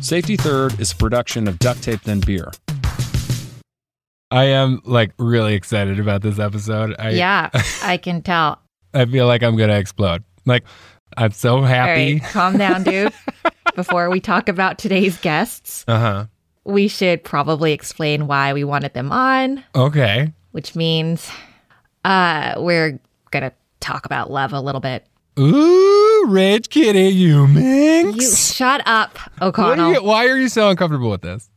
Safety 0.00 0.36
Third 0.36 0.80
is 0.80 0.92
a 0.92 0.96
production 0.96 1.46
of 1.46 1.58
Duct 1.58 1.82
Tape 1.82 2.00
Then 2.02 2.20
Beer. 2.20 2.50
I 4.30 4.44
am 4.44 4.80
like 4.84 5.12
really 5.18 5.54
excited 5.54 5.98
about 6.00 6.22
this 6.22 6.38
episode. 6.38 6.94
I, 6.98 7.10
yeah, 7.10 7.50
I 7.82 7.96
can 7.96 8.22
tell. 8.22 8.60
I 8.94 9.04
feel 9.04 9.26
like 9.26 9.42
I'm 9.42 9.56
gonna 9.56 9.76
explode. 9.78 10.24
Like 10.46 10.64
I'm 11.16 11.32
so 11.32 11.62
happy. 11.62 12.14
right, 12.20 12.22
calm 12.30 12.56
down, 12.56 12.82
dude. 12.82 13.12
Before 13.76 14.10
we 14.10 14.20
talk 14.20 14.48
about 14.48 14.78
today's 14.78 15.16
guests, 15.18 15.84
Uh 15.86 15.98
huh. 15.98 16.26
we 16.64 16.88
should 16.88 17.22
probably 17.22 17.72
explain 17.72 18.26
why 18.26 18.52
we 18.52 18.64
wanted 18.64 18.94
them 18.94 19.12
on, 19.12 19.62
Okay. 19.74 20.32
which 20.52 20.74
means 20.74 21.30
uh, 22.04 22.54
we're 22.58 22.98
going 23.30 23.42
to 23.44 23.52
talk 23.78 24.06
about 24.06 24.30
love 24.30 24.52
a 24.52 24.60
little 24.60 24.80
bit. 24.80 25.06
Ooh, 25.38 26.09
Rage 26.26 26.68
Kitty, 26.68 27.08
you 27.08 27.46
minx. 27.46 28.16
You 28.16 28.30
shut 28.30 28.82
up, 28.86 29.18
O'Connell. 29.40 29.90
are 29.90 29.94
you, 29.94 30.02
why 30.02 30.26
are 30.26 30.36
you 30.36 30.48
so 30.48 30.70
uncomfortable 30.70 31.10
with 31.10 31.22
this? 31.22 31.50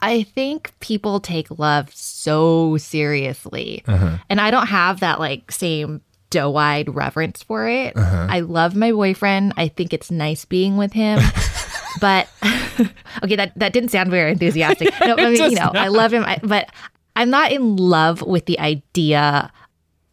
I 0.00 0.24
think 0.24 0.72
people 0.80 1.20
take 1.20 1.58
love 1.58 1.94
so 1.94 2.76
seriously. 2.76 3.82
Uh-huh. 3.86 4.18
And 4.28 4.40
I 4.40 4.50
don't 4.50 4.66
have 4.66 5.00
that 5.00 5.18
like 5.18 5.50
same 5.50 6.02
doe 6.30 6.56
eyed 6.56 6.94
reverence 6.94 7.42
for 7.42 7.68
it. 7.68 7.96
Uh-huh. 7.96 8.26
I 8.28 8.40
love 8.40 8.74
my 8.74 8.92
boyfriend. 8.92 9.54
I 9.56 9.68
think 9.68 9.92
it's 9.92 10.10
nice 10.10 10.44
being 10.44 10.76
with 10.76 10.92
him. 10.92 11.20
but 12.00 12.28
okay, 13.24 13.36
that, 13.36 13.52
that 13.56 13.72
didn't 13.72 13.90
sound 13.90 14.10
very 14.10 14.32
enthusiastic. 14.32 14.92
No, 15.00 15.16
I 15.16 15.30
mean, 15.30 15.50
you 15.50 15.56
know, 15.56 15.70
I 15.74 15.88
love 15.88 16.12
him, 16.12 16.24
I, 16.24 16.38
but 16.42 16.70
I'm 17.14 17.30
not 17.30 17.52
in 17.52 17.76
love 17.76 18.22
with 18.22 18.46
the 18.46 18.58
idea 18.60 19.50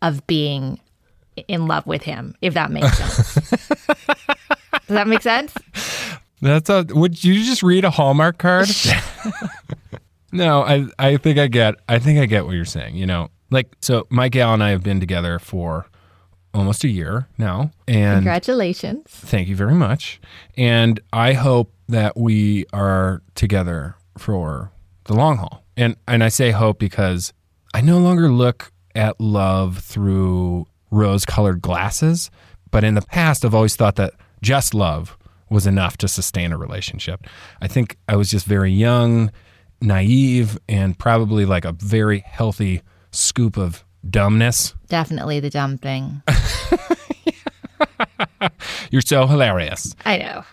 of 0.02 0.26
being 0.28 0.80
in 1.48 1.68
love 1.68 1.86
with 1.88 2.04
him, 2.04 2.36
if 2.42 2.54
that 2.54 2.72
makes 2.72 2.98
sense. 2.98 3.70
Does 4.94 5.00
that 5.00 5.08
make 5.08 5.24
sense? 5.24 5.56
That's 6.44 6.70
a. 6.70 6.86
Would 6.90 7.24
you 7.24 7.44
just 7.44 7.64
read 7.64 7.84
a 7.84 7.90
Hallmark 7.90 8.38
card? 8.38 8.70
no, 10.32 10.62
I 10.62 10.86
I 11.00 11.18
think 11.18 11.40
I 11.40 11.48
get. 11.48 11.76
I 11.90 11.98
think 11.98 12.20
I 12.20 12.28
get 12.28 12.46
what 12.46 12.54
you're 12.54 12.64
saying. 12.64 12.96
You 12.96 13.08
know, 13.08 13.30
like 13.50 13.76
so, 13.82 14.06
my 14.12 14.30
gal 14.30 14.54
and 14.54 14.64
I 14.64 14.70
have 14.70 14.84
been 14.84 15.00
together 15.00 15.40
for 15.40 15.88
almost 16.54 16.84
a 16.84 16.90
year 16.90 17.28
now, 17.40 17.72
and 17.88 18.18
Congratulations. 18.18 19.06
Thank 19.10 19.48
you 19.48 19.56
very 19.56 19.74
much. 19.74 20.22
And 20.56 21.00
I 21.12 21.34
hope 21.34 21.74
that 21.88 22.16
we 22.16 22.66
are 22.72 23.24
together 23.34 23.96
for 24.20 24.72
the 25.06 25.16
long 25.16 25.38
haul. 25.38 25.64
And 25.76 25.96
and 26.08 26.24
I 26.24 26.30
say 26.30 26.52
hope 26.52 26.78
because 26.78 27.34
I 27.74 27.82
no 27.82 27.98
longer 27.98 28.30
look 28.30 28.72
at 28.94 29.20
love 29.20 29.80
through 29.80 30.68
rose-colored 30.92 31.64
glasses, 31.64 32.30
but 32.70 32.84
in 32.84 32.94
the 32.94 33.02
past 33.02 33.44
I've 33.44 33.56
always 33.56 33.76
thought 33.76 33.96
that 33.96 34.14
just 34.44 34.74
love 34.76 35.18
was 35.50 35.66
enough 35.66 35.98
to 35.98 36.08
sustain 36.08 36.52
a 36.52 36.58
relationship. 36.58 37.26
I 37.62 37.68
think 37.68 37.98
I 38.08 38.16
was 38.16 38.30
just 38.30 38.46
very 38.46 38.72
young, 38.72 39.32
naive, 39.82 40.60
and 40.68 40.98
probably 40.98 41.46
like 41.46 41.66
a 41.66 41.72
very 41.72 42.20
healthy 42.20 42.82
scoop 43.12 43.58
of 43.58 43.84
dumbness. 44.08 44.76
Definitely 44.88 45.40
the 45.40 45.50
dumb 45.50 45.78
thing. 45.78 46.22
You're 48.92 49.02
so 49.02 49.26
hilarious. 49.26 49.96
I 50.06 50.18
know. 50.18 50.44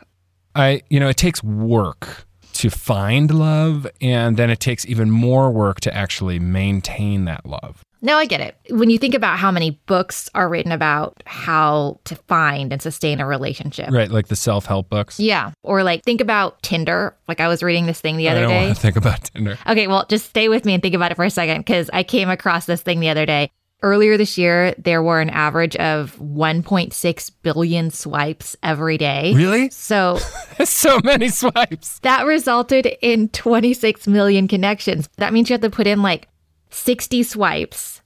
I, 0.54 0.82
you 0.88 1.00
know, 1.00 1.08
it 1.08 1.16
takes 1.16 1.42
work 1.42 2.27
to 2.54 2.70
find 2.70 3.32
love, 3.32 3.86
and 4.00 4.36
then 4.36 4.50
it 4.50 4.60
takes 4.60 4.86
even 4.86 5.10
more 5.10 5.50
work 5.50 5.80
to 5.80 5.94
actually 5.94 6.38
maintain 6.38 7.25
that 7.25 7.47
love. 7.47 7.84
No, 8.03 8.17
I 8.17 8.25
get 8.27 8.41
it. 8.41 8.56
When 8.70 8.89
you 8.89 8.98
think 8.98 9.15
about 9.15 9.39
how 9.39 9.51
many 9.51 9.73
books 9.87 10.31
are 10.34 10.48
written 10.48 10.73
about 10.73 11.23
how 11.27 12.01
to 12.05 12.17
find 12.17 12.73
and 12.73 12.81
sustain 12.81 13.20
a 13.20 13.27
relationship. 13.27 13.91
Right, 13.91 14.11
like 14.11 14.29
the 14.29 14.37
self 14.37 14.65
help 14.67 14.89
books. 14.89 15.20
Yeah. 15.20 15.53
Or 15.62 15.83
like 15.83 16.03
think 16.05 16.21
about 16.21 16.62
Tinder. 16.62 17.17
Like 17.28 17.41
I 17.41 17.48
was 17.48 17.62
reading 17.62 17.87
this 17.87 18.01
thing 18.01 18.17
the 18.17 18.28
I 18.28 18.33
other 18.33 18.41
don't 18.43 18.51
day. 18.51 18.65
want 18.67 18.77
to 18.77 18.81
think 18.83 18.97
about 18.97 19.25
Tinder. 19.25 19.59
Okay, 19.69 19.87
well, 19.87 20.06
just 20.09 20.27
stay 20.31 20.48
with 20.48 20.65
me 20.65 20.75
and 20.75 20.83
think 20.83 20.95
about 20.95 21.12
it 21.12 21.17
for 21.17 21.25
a 21.25 21.31
second 21.31 21.59
because 21.61 21.91
I 21.93 22.03
came 22.03 22.31
across 22.31 22.67
this 22.67 22.81
thing 22.83 23.01
the 23.01 23.09
other 23.11 23.27
day. 23.27 23.51
Earlier 23.83 24.19
this 24.19 24.37
year, 24.37 24.75
there 24.77 25.03
were 25.03 25.21
an 25.22 25.31
average 25.31 25.75
of 25.77 26.15
1.6 26.19 27.31
billion 27.43 27.91
swipes 27.91 28.56
every 28.62 28.99
day. 28.99 29.33
Really? 29.34 29.71
So 29.71 30.19
so 30.65 31.00
many 31.03 31.28
swipes. 31.28 31.99
that 32.00 32.27
resulted 32.27 32.87
in 33.00 33.28
26 33.31 34.06
million 34.06 34.49
connections. 34.49 35.09
That 35.16 35.33
means 35.33 35.49
you 35.49 35.55
have 35.55 35.62
to 35.62 35.71
put 35.71 35.87
in 35.87 36.03
like 36.03 36.28
60 36.70 37.22
swipes 37.22 38.00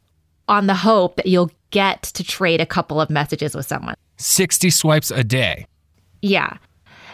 on 0.48 0.66
the 0.66 0.74
hope 0.74 1.16
that 1.16 1.26
you'll 1.26 1.50
get 1.70 2.02
to 2.02 2.22
trade 2.24 2.60
a 2.60 2.66
couple 2.66 3.00
of 3.00 3.10
messages 3.10 3.54
with 3.54 3.66
someone. 3.66 3.94
60 4.16 4.70
swipes 4.70 5.10
a 5.10 5.24
day. 5.24 5.66
Yeah. 6.22 6.58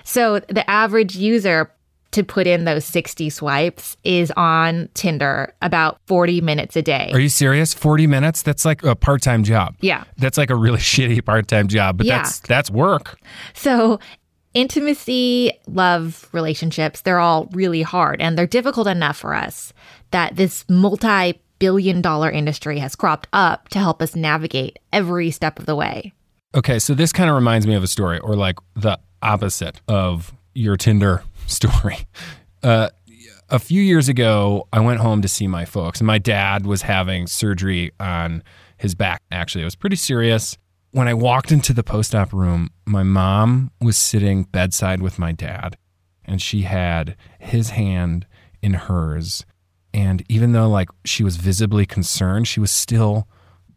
So 0.04 0.40
the 0.40 0.68
average 0.68 1.16
user 1.16 1.70
to 2.12 2.24
put 2.24 2.46
in 2.48 2.64
those 2.64 2.84
60 2.84 3.30
swipes 3.30 3.96
is 4.02 4.32
on 4.36 4.88
Tinder 4.94 5.54
about 5.62 6.00
40 6.06 6.40
minutes 6.40 6.74
a 6.74 6.82
day. 6.82 7.08
Are 7.12 7.20
you 7.20 7.28
serious? 7.28 7.72
40 7.72 8.08
minutes? 8.08 8.42
That's 8.42 8.64
like 8.64 8.82
a 8.82 8.96
part 8.96 9.22
time 9.22 9.44
job. 9.44 9.76
Yeah. 9.80 10.02
That's 10.18 10.36
like 10.36 10.50
a 10.50 10.56
really 10.56 10.78
shitty 10.80 11.24
part 11.24 11.46
time 11.46 11.68
job, 11.68 11.98
but 11.98 12.06
Yeah. 12.06 12.18
that's 12.18 12.40
that's 12.40 12.70
work. 12.70 13.18
So, 13.54 14.00
intimacy, 14.54 15.52
love, 15.68 16.28
relationships, 16.32 17.02
they're 17.02 17.20
all 17.20 17.48
really 17.52 17.82
hard 17.82 18.20
and 18.20 18.36
they're 18.36 18.46
difficult 18.46 18.88
enough 18.88 19.16
for 19.16 19.34
us 19.34 19.72
that 20.10 20.36
this 20.36 20.64
multi 20.68 21.40
billion 21.58 22.00
dollar 22.00 22.30
industry 22.30 22.78
has 22.78 22.96
cropped 22.96 23.28
up 23.32 23.68
to 23.68 23.78
help 23.78 24.02
us 24.02 24.16
navigate 24.16 24.78
every 24.92 25.30
step 25.30 25.58
of 25.58 25.66
the 25.66 25.76
way. 25.76 26.12
Okay, 26.54 26.78
so 26.80 26.94
this 26.94 27.12
kind 27.12 27.30
of 27.30 27.36
reminds 27.36 27.66
me 27.66 27.74
of 27.74 27.84
a 27.84 27.86
story, 27.86 28.18
or 28.18 28.34
like 28.34 28.56
the 28.74 28.98
opposite 29.22 29.80
of 29.86 30.32
your 30.54 30.76
Tinder 30.76 31.22
story. 31.46 31.98
Uh, 32.62 32.88
a 33.48 33.58
few 33.58 33.82
years 33.82 34.08
ago, 34.08 34.66
I 34.72 34.80
went 34.80 35.00
home 35.00 35.22
to 35.22 35.28
see 35.28 35.46
my 35.46 35.64
folks, 35.64 36.00
and 36.00 36.06
my 36.06 36.18
dad 36.18 36.66
was 36.66 36.82
having 36.82 37.26
surgery 37.26 37.92
on 38.00 38.42
his 38.76 38.94
back. 38.94 39.22
Actually, 39.30 39.62
it 39.62 39.66
was 39.66 39.76
pretty 39.76 39.96
serious. 39.96 40.56
When 40.92 41.06
I 41.06 41.14
walked 41.14 41.52
into 41.52 41.72
the 41.72 41.84
post 41.84 42.14
op 42.14 42.32
room, 42.32 42.70
my 42.84 43.02
mom 43.02 43.70
was 43.80 43.96
sitting 43.96 44.44
bedside 44.44 45.02
with 45.02 45.18
my 45.18 45.32
dad, 45.32 45.76
and 46.24 46.42
she 46.42 46.62
had 46.62 47.16
his 47.38 47.70
hand 47.70 48.26
in 48.62 48.74
hers. 48.74 49.44
And 49.92 50.24
even 50.28 50.52
though 50.52 50.68
like 50.68 50.88
she 51.04 51.22
was 51.24 51.36
visibly 51.36 51.86
concerned, 51.86 52.46
she 52.48 52.60
was 52.60 52.70
still 52.70 53.26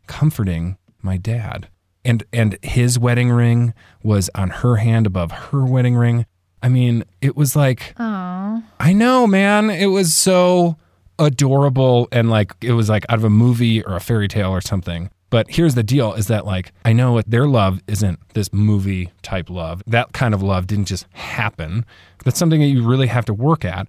comforting 0.07 0.77
my 1.01 1.17
dad. 1.17 1.69
And 2.05 2.23
and 2.33 2.57
his 2.61 2.99
wedding 2.99 3.31
ring 3.31 3.73
was 4.03 4.29
on 4.35 4.49
her 4.49 4.77
hand 4.77 5.07
above 5.07 5.31
her 5.31 5.65
wedding 5.65 5.95
ring. 5.95 6.25
I 6.61 6.69
mean, 6.69 7.03
it 7.21 7.35
was 7.35 7.55
like 7.55 7.93
Oh. 7.97 8.63
I 8.79 8.93
know, 8.93 9.25
man. 9.27 9.69
It 9.69 9.87
was 9.87 10.13
so 10.13 10.77
adorable 11.19 12.07
and 12.11 12.29
like 12.29 12.53
it 12.61 12.73
was 12.73 12.89
like 12.89 13.05
out 13.09 13.17
of 13.17 13.23
a 13.23 13.29
movie 13.29 13.83
or 13.83 13.95
a 13.95 13.99
fairy 13.99 14.27
tale 14.27 14.49
or 14.51 14.61
something. 14.61 15.09
But 15.29 15.49
here's 15.49 15.73
the 15.73 15.83
deal 15.83 16.13
is 16.13 16.27
that 16.27 16.45
like 16.45 16.73
I 16.85 16.93
know 16.93 17.21
their 17.25 17.47
love 17.47 17.81
isn't 17.87 18.19
this 18.33 18.51
movie 18.53 19.09
type 19.23 19.49
love. 19.49 19.81
That 19.87 20.13
kind 20.13 20.33
of 20.33 20.43
love 20.43 20.67
didn't 20.67 20.85
just 20.85 21.07
happen. 21.13 21.85
That's 22.23 22.37
something 22.37 22.59
that 22.59 22.67
you 22.67 22.85
really 22.85 23.07
have 23.07 23.25
to 23.25 23.33
work 23.33 23.65
at. 23.65 23.87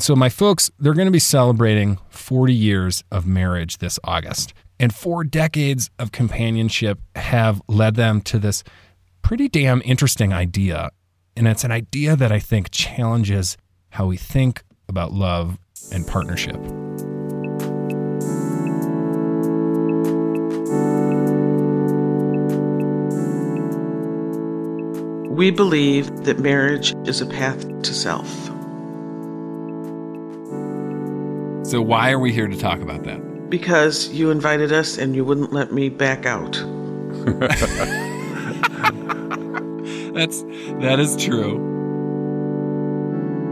So 0.00 0.14
my 0.14 0.28
folks, 0.28 0.70
they're 0.78 0.94
going 0.94 1.06
to 1.06 1.12
be 1.12 1.18
celebrating 1.18 1.98
40 2.08 2.54
years 2.54 3.02
of 3.10 3.26
marriage 3.26 3.78
this 3.78 3.98
August. 4.04 4.54
And 4.78 4.94
four 4.94 5.24
decades 5.24 5.90
of 5.98 6.12
companionship 6.12 7.00
have 7.16 7.60
led 7.66 7.96
them 7.96 8.20
to 8.22 8.38
this 8.38 8.62
pretty 9.22 9.48
damn 9.48 9.82
interesting 9.84 10.32
idea. 10.32 10.90
And 11.36 11.48
it's 11.48 11.64
an 11.64 11.72
idea 11.72 12.14
that 12.14 12.30
I 12.30 12.38
think 12.38 12.70
challenges 12.70 13.56
how 13.90 14.06
we 14.06 14.16
think 14.16 14.62
about 14.88 15.12
love 15.12 15.58
and 15.92 16.06
partnership. 16.06 16.58
We 25.28 25.50
believe 25.50 26.24
that 26.24 26.38
marriage 26.38 26.94
is 27.04 27.20
a 27.20 27.26
path 27.26 27.82
to 27.82 27.92
self. 27.92 28.57
So 31.68 31.82
why 31.82 32.10
are 32.12 32.18
we 32.18 32.32
here 32.32 32.48
to 32.48 32.56
talk 32.56 32.80
about 32.80 33.04
that? 33.04 33.50
Because 33.50 34.08
you 34.08 34.30
invited 34.30 34.72
us 34.72 34.96
and 34.96 35.14
you 35.14 35.22
wouldn't 35.22 35.52
let 35.52 35.70
me 35.70 35.90
back 35.90 36.24
out. 36.24 36.52
That's 40.14 40.42
that 40.80 40.96
is 40.98 41.14
true. 41.22 41.66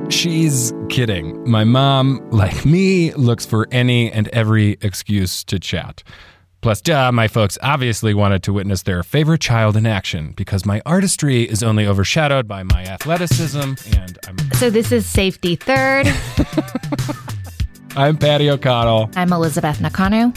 She's 0.09 0.73
kidding. 0.89 1.47
My 1.47 1.65
mom, 1.65 2.27
like 2.31 2.65
me, 2.65 3.13
looks 3.13 3.45
for 3.45 3.69
any 3.71 4.11
and 4.11 4.29
every 4.29 4.79
excuse 4.81 5.45
to 5.45 5.59
chat. 5.59 6.03
Plus, 6.63 6.81
duh, 6.81 7.13
my 7.13 7.29
folks 7.29 7.59
obviously 7.63 8.15
wanted 8.15 8.43
to 8.45 8.53
witness 8.55 8.83
their 8.83 9.03
favorite 9.03 9.43
child 9.43 9.77
in 9.77 9.85
action 9.85 10.33
because 10.39 10.65
my 10.65 10.81
artistry 10.87 11.43
is 11.43 11.63
only 11.63 11.87
overshadowed 11.87 12.49
by 12.49 12.63
my 12.63 12.83
athleticism, 12.83 13.75
and 13.95 14.19
I'm 14.27 14.39
So 14.55 14.71
this 14.71 14.91
is 14.91 15.05
Safety 15.05 15.55
Third. 15.55 16.07
I'm 17.99 18.19
Paddy 18.19 18.51
O'Connell. 18.51 19.09
I'm 19.17 19.33
Elizabeth 19.33 19.81
Nakano. 19.81 20.31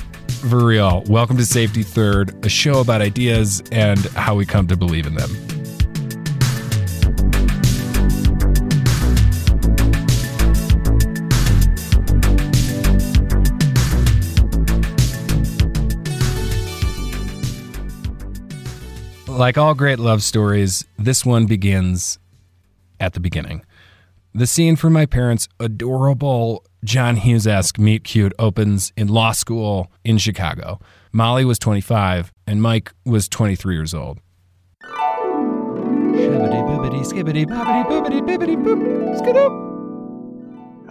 For 0.49 0.63
real, 0.65 1.03
welcome 1.07 1.35
to 1.35 1.45
Safety 1.45 1.83
Third, 1.83 2.45
a 2.45 2.47
show 2.47 2.79
about 2.79 3.01
ideas 3.01 3.61
and 3.73 3.99
how 4.15 4.35
we 4.35 4.45
come 4.45 4.65
to 4.67 4.77
believe 4.77 5.05
in 5.05 5.15
them. 5.15 5.29
Like 19.27 19.57
all 19.57 19.73
great 19.73 19.99
love 19.99 20.23
stories, 20.23 20.85
this 20.97 21.25
one 21.25 21.45
begins 21.45 22.19
at 23.01 23.11
the 23.11 23.19
beginning. 23.19 23.65
The 24.33 24.47
scene 24.47 24.77
from 24.77 24.93
my 24.93 25.05
parents' 25.05 25.49
adorable 25.59 26.63
John 26.83 27.17
Hughes 27.17 27.45
esque 27.45 27.77
meet 27.77 28.03
cute 28.03 28.33
opens 28.39 28.93
in 28.95 29.09
law 29.09 29.33
school 29.33 29.91
in 30.05 30.17
Chicago. 30.17 30.79
Molly 31.11 31.43
was 31.43 31.59
25 31.59 32.31
and 32.47 32.61
Mike 32.61 32.93
was 33.05 33.27
23 33.27 33.75
years 33.75 33.93
old. 33.93 34.19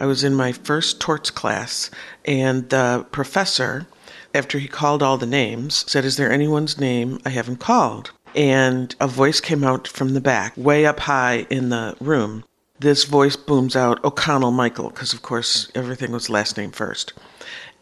I 0.01 0.07
was 0.07 0.23
in 0.23 0.35
my 0.35 0.53
first 0.53 1.01
torts 1.01 1.31
class, 1.31 1.91
and 2.25 2.69
the 2.69 3.05
professor, 3.11 3.87
after 4.33 4.59
he 4.59 4.69
called 4.69 5.03
all 5.03 5.19
the 5.19 5.27
names, 5.27 5.85
said, 5.91 6.05
Is 6.05 6.17
there 6.17 6.31
anyone's 6.31 6.79
name 6.79 7.19
I 7.25 7.31
haven't 7.31 7.57
called? 7.57 8.13
And 8.35 8.95
a 9.01 9.09
voice 9.09 9.41
came 9.41 9.65
out 9.65 9.89
from 9.89 10.15
the 10.15 10.21
back, 10.21 10.57
way 10.57 10.87
up 10.87 11.01
high 11.01 11.47
in 11.51 11.71
the 11.71 11.97
room. 12.01 12.45
This 12.81 13.05
voice 13.05 13.37
booms 13.37 13.75
out, 13.75 14.03
O'Connell 14.05 14.53
Michael, 14.53 14.91
because 14.91 15.13
of 15.13 15.23
course 15.23 15.71
everything 15.75 16.13
was 16.13 16.31
last 16.31 16.57
name 16.57 16.71
first. 16.71 17.13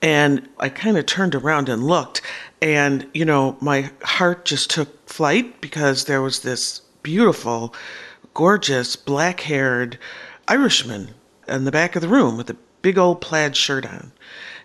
And 0.01 0.49
I 0.59 0.69
kind 0.69 0.97
of 0.97 1.07
turned 1.07 1.35
around 1.35 1.69
and 1.69 1.87
looked, 1.87 2.23
and 2.61 3.07
you 3.15 3.25
know, 3.25 3.57
my 3.61 3.91
heart 4.03 4.45
just 4.45 4.71
took 4.71 5.09
flight 5.09 5.61
because 5.61 6.05
there 6.05 6.23
was 6.23 6.41
this 6.41 6.81
beautiful, 7.03 7.75
gorgeous, 8.35 8.97
black 8.97 9.41
haired 9.41 9.99
Irishman 10.49 11.15
in 11.49 11.65
the 11.65 11.73
back 11.73 11.97
of 11.97 12.03
the 12.03 12.09
room 12.09 12.37
with 12.37 12.51
a 12.51 12.57
big 12.83 12.99
old 12.99 13.21
plaid 13.21 13.57
shirt 13.57 13.87
on. 13.87 14.13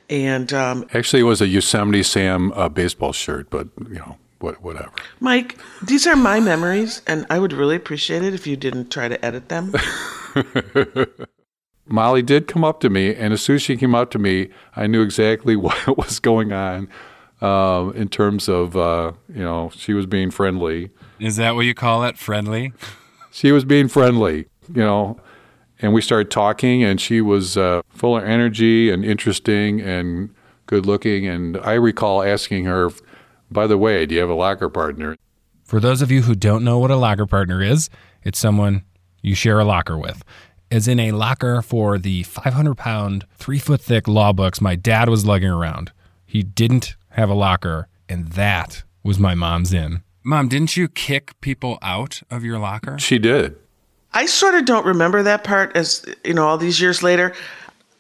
And 0.10 0.52
um, 0.52 0.86
Actually, 0.94 1.22
it 1.22 1.26
was 1.26 1.42
a 1.42 1.48
Yosemite 1.48 2.04
Sam 2.04 2.52
uh, 2.54 2.68
baseball 2.68 3.14
shirt, 3.14 3.50
but 3.50 3.70
you 3.88 3.96
know, 3.96 4.18
what, 4.42 4.62
whatever. 4.62 4.92
Mike, 5.20 5.58
these 5.82 6.08
are 6.08 6.16
my 6.16 6.40
memories, 6.40 7.02
and 7.08 7.26
I 7.30 7.40
would 7.40 7.54
really 7.54 7.76
appreciate 7.76 8.24
it 8.24 8.34
if 8.34 8.46
you 8.48 8.56
didn't 8.56 8.92
try 8.92 9.08
to 9.08 9.24
edit 9.24 9.50
them. 9.50 9.74
Molly 11.88 12.22
did 12.22 12.48
come 12.48 12.64
up 12.64 12.80
to 12.82 12.90
me, 12.90 13.14
and 13.14 13.34
as 13.34 13.42
soon 13.42 13.56
as 13.56 13.62
she 13.62 13.76
came 13.78 13.94
up 13.94 14.12
to 14.12 14.20
me, 14.20 14.50
I 14.76 14.88
knew 14.88 15.02
exactly 15.02 15.56
what 15.58 15.98
was 15.98 16.20
going 16.20 16.52
on 16.54 16.88
um, 17.42 17.94
in 17.94 18.08
terms 18.08 18.48
of, 18.48 18.78
uh, 18.78 19.14
you 19.34 19.44
know, 19.44 19.72
she 19.76 19.94
was 19.94 20.06
being 20.06 20.32
friendly. 20.32 20.92
Is 21.20 21.36
that 21.38 21.56
what 21.56 21.66
you 21.66 21.74
call 21.74 22.04
it? 22.04 22.18
Friendly? 22.18 22.74
She 23.34 23.54
was 23.54 23.64
being 23.64 23.88
friendly, 23.88 24.48
you 24.68 24.82
know, 24.82 25.18
and 25.82 25.94
we 25.94 26.02
started 26.02 26.30
talking, 26.30 26.84
and 26.84 27.00
she 27.00 27.22
was 27.22 27.56
uh, 27.56 27.82
full 27.88 28.18
of 28.18 28.26
energy 28.26 28.90
and 28.90 29.06
interesting 29.06 29.80
and 29.80 30.36
good 30.66 30.86
looking. 30.86 31.28
And 31.28 31.56
I 31.60 31.76
recall 31.76 32.24
asking 32.24 32.66
her, 32.66 32.90
by 33.52 33.68
the 33.68 33.78
way, 33.78 34.06
do 34.06 34.16
you 34.16 34.22
have 34.22 34.30
a 34.30 34.36
locker 34.36 34.70
partner? 34.70 35.18
For 35.64 35.80
those 35.80 36.02
of 36.02 36.12
you 36.12 36.24
who 36.24 36.36
don't 36.36 36.64
know 36.64 36.80
what 36.80 36.92
a 36.92 36.96
locker 36.96 37.26
partner 37.26 37.62
is, 37.62 37.90
it's 38.24 38.40
someone 38.40 38.84
you 39.22 39.36
share 39.36 39.60
a 39.60 39.66
locker 39.66 39.98
with. 39.98 40.24
As 40.70 40.88
in 40.88 41.00
a 41.00 41.12
locker 41.12 41.62
for 41.62 41.98
the 41.98 42.24
500 42.24 42.76
pound, 42.76 43.26
three 43.36 43.60
foot 43.60 43.82
thick 43.82 44.08
law 44.08 44.32
books 44.34 44.62
my 44.62 44.76
dad 44.76 45.10
was 45.10 45.26
lugging 45.26 45.50
around. 45.50 45.92
He 46.26 46.44
didn't 46.44 46.96
have 47.10 47.30
a 47.30 47.34
locker, 47.34 47.88
and 48.08 48.30
that 48.30 48.84
was 49.04 49.20
my 49.20 49.36
mom's 49.36 49.74
in. 49.74 50.02
Mom, 50.24 50.48
didn't 50.48 50.78
you 50.78 50.88
kick 50.88 51.40
people 51.42 51.78
out 51.82 52.22
of 52.30 52.44
your 52.44 52.60
locker? 52.60 52.98
She 53.00 53.20
did. 53.20 53.58
I 54.14 54.26
sort 54.26 54.56
of 54.56 54.66
don't 54.66 54.86
remember 54.86 55.24
that 55.24 55.44
part 55.44 55.76
as 55.76 56.06
you 56.24 56.34
know 56.34 56.48
all 56.48 56.58
these 56.58 56.80
years 56.80 57.02
later. 57.02 57.34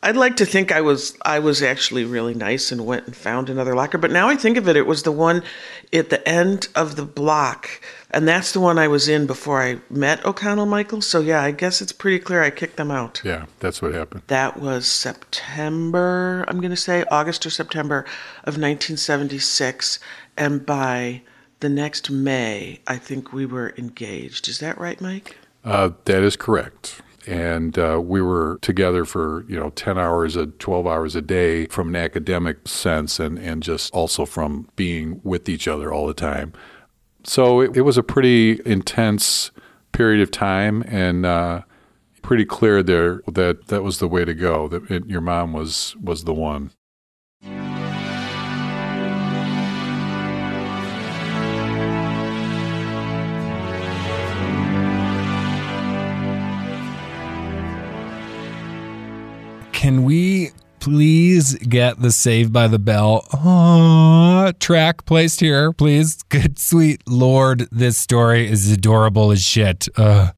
I'd 0.03 0.17
like 0.17 0.37
to 0.37 0.45
think 0.45 0.71
I 0.71 0.81
was 0.81 1.15
I 1.21 1.37
was 1.37 1.61
actually 1.61 2.05
really 2.05 2.33
nice 2.33 2.71
and 2.71 2.85
went 2.85 3.05
and 3.05 3.15
found 3.15 3.49
another 3.49 3.75
locker, 3.75 3.99
but 3.99 4.09
now 4.09 4.29
I 4.29 4.35
think 4.35 4.57
of 4.57 4.67
it, 4.67 4.75
it 4.75 4.87
was 4.87 5.03
the 5.03 5.11
one 5.11 5.43
at 5.93 6.09
the 6.09 6.27
end 6.27 6.69
of 6.75 6.95
the 6.95 7.05
block, 7.05 7.69
and 8.09 8.27
that's 8.27 8.51
the 8.51 8.59
one 8.59 8.79
I 8.79 8.87
was 8.87 9.07
in 9.07 9.27
before 9.27 9.61
I 9.61 9.79
met 9.91 10.25
O'Connell 10.25 10.65
Michael. 10.65 11.01
So 11.01 11.19
yeah, 11.19 11.43
I 11.43 11.51
guess 11.51 11.81
it's 11.81 11.91
pretty 11.91 12.17
clear 12.17 12.41
I 12.41 12.49
kicked 12.49 12.77
them 12.77 12.89
out. 12.89 13.21
Yeah, 13.23 13.45
that's 13.59 13.79
what 13.79 13.93
happened. 13.93 14.23
That 14.27 14.59
was 14.59 14.87
September, 14.87 16.45
I'm 16.47 16.59
going 16.59 16.71
to 16.71 16.77
say 16.77 17.03
August 17.11 17.45
or 17.45 17.51
September 17.51 17.99
of 18.39 18.57
1976, 18.57 19.99
and 20.35 20.65
by 20.65 21.21
the 21.59 21.69
next 21.69 22.09
May, 22.09 22.79
I 22.87 22.97
think 22.97 23.31
we 23.31 23.45
were 23.45 23.75
engaged. 23.77 24.47
Is 24.47 24.57
that 24.59 24.79
right, 24.79 24.99
Mike? 24.99 25.37
Uh, 25.63 25.91
that 26.05 26.23
is 26.23 26.35
correct. 26.35 27.03
And 27.27 27.77
uh, 27.77 28.01
we 28.03 28.21
were 28.21 28.57
together 28.61 29.05
for, 29.05 29.45
you 29.47 29.59
know, 29.59 29.69
10 29.69 29.97
hours, 29.97 30.35
a 30.35 30.47
12 30.47 30.87
hours 30.87 31.15
a 31.15 31.21
day 31.21 31.67
from 31.67 31.89
an 31.89 31.95
academic 31.95 32.67
sense 32.67 33.19
and, 33.19 33.37
and 33.37 33.61
just 33.61 33.93
also 33.93 34.25
from 34.25 34.69
being 34.75 35.21
with 35.23 35.47
each 35.47 35.67
other 35.67 35.93
all 35.93 36.07
the 36.07 36.13
time. 36.13 36.53
So 37.23 37.61
it, 37.61 37.77
it 37.77 37.81
was 37.81 37.97
a 37.97 38.03
pretty 38.03 38.59
intense 38.65 39.51
period 39.91 40.21
of 40.21 40.31
time 40.31 40.83
and 40.87 41.25
uh, 41.25 41.61
pretty 42.23 42.45
clear 42.45 42.81
there 42.81 43.21
that 43.27 43.67
that 43.67 43.83
was 43.83 43.99
the 43.99 44.07
way 44.07 44.25
to 44.25 44.33
go, 44.33 44.67
that 44.67 44.89
it, 44.89 45.05
your 45.07 45.21
mom 45.21 45.53
was, 45.53 45.95
was 46.01 46.23
the 46.23 46.33
one. 46.33 46.71
Can 59.81 60.03
we 60.03 60.51
please 60.79 61.55
get 61.55 61.99
the 61.99 62.11
Saved 62.11 62.53
by 62.53 62.67
the 62.67 62.77
Bell 62.77 63.25
uh, 63.33 64.53
track 64.59 65.07
placed 65.07 65.39
here, 65.39 65.73
please? 65.73 66.21
Good 66.29 66.59
sweet 66.59 67.01
lord, 67.07 67.67
this 67.71 67.97
story 67.97 68.47
is 68.47 68.71
adorable 68.71 69.31
as 69.31 69.43
shit. 69.43 69.87
Uh. 69.97 70.33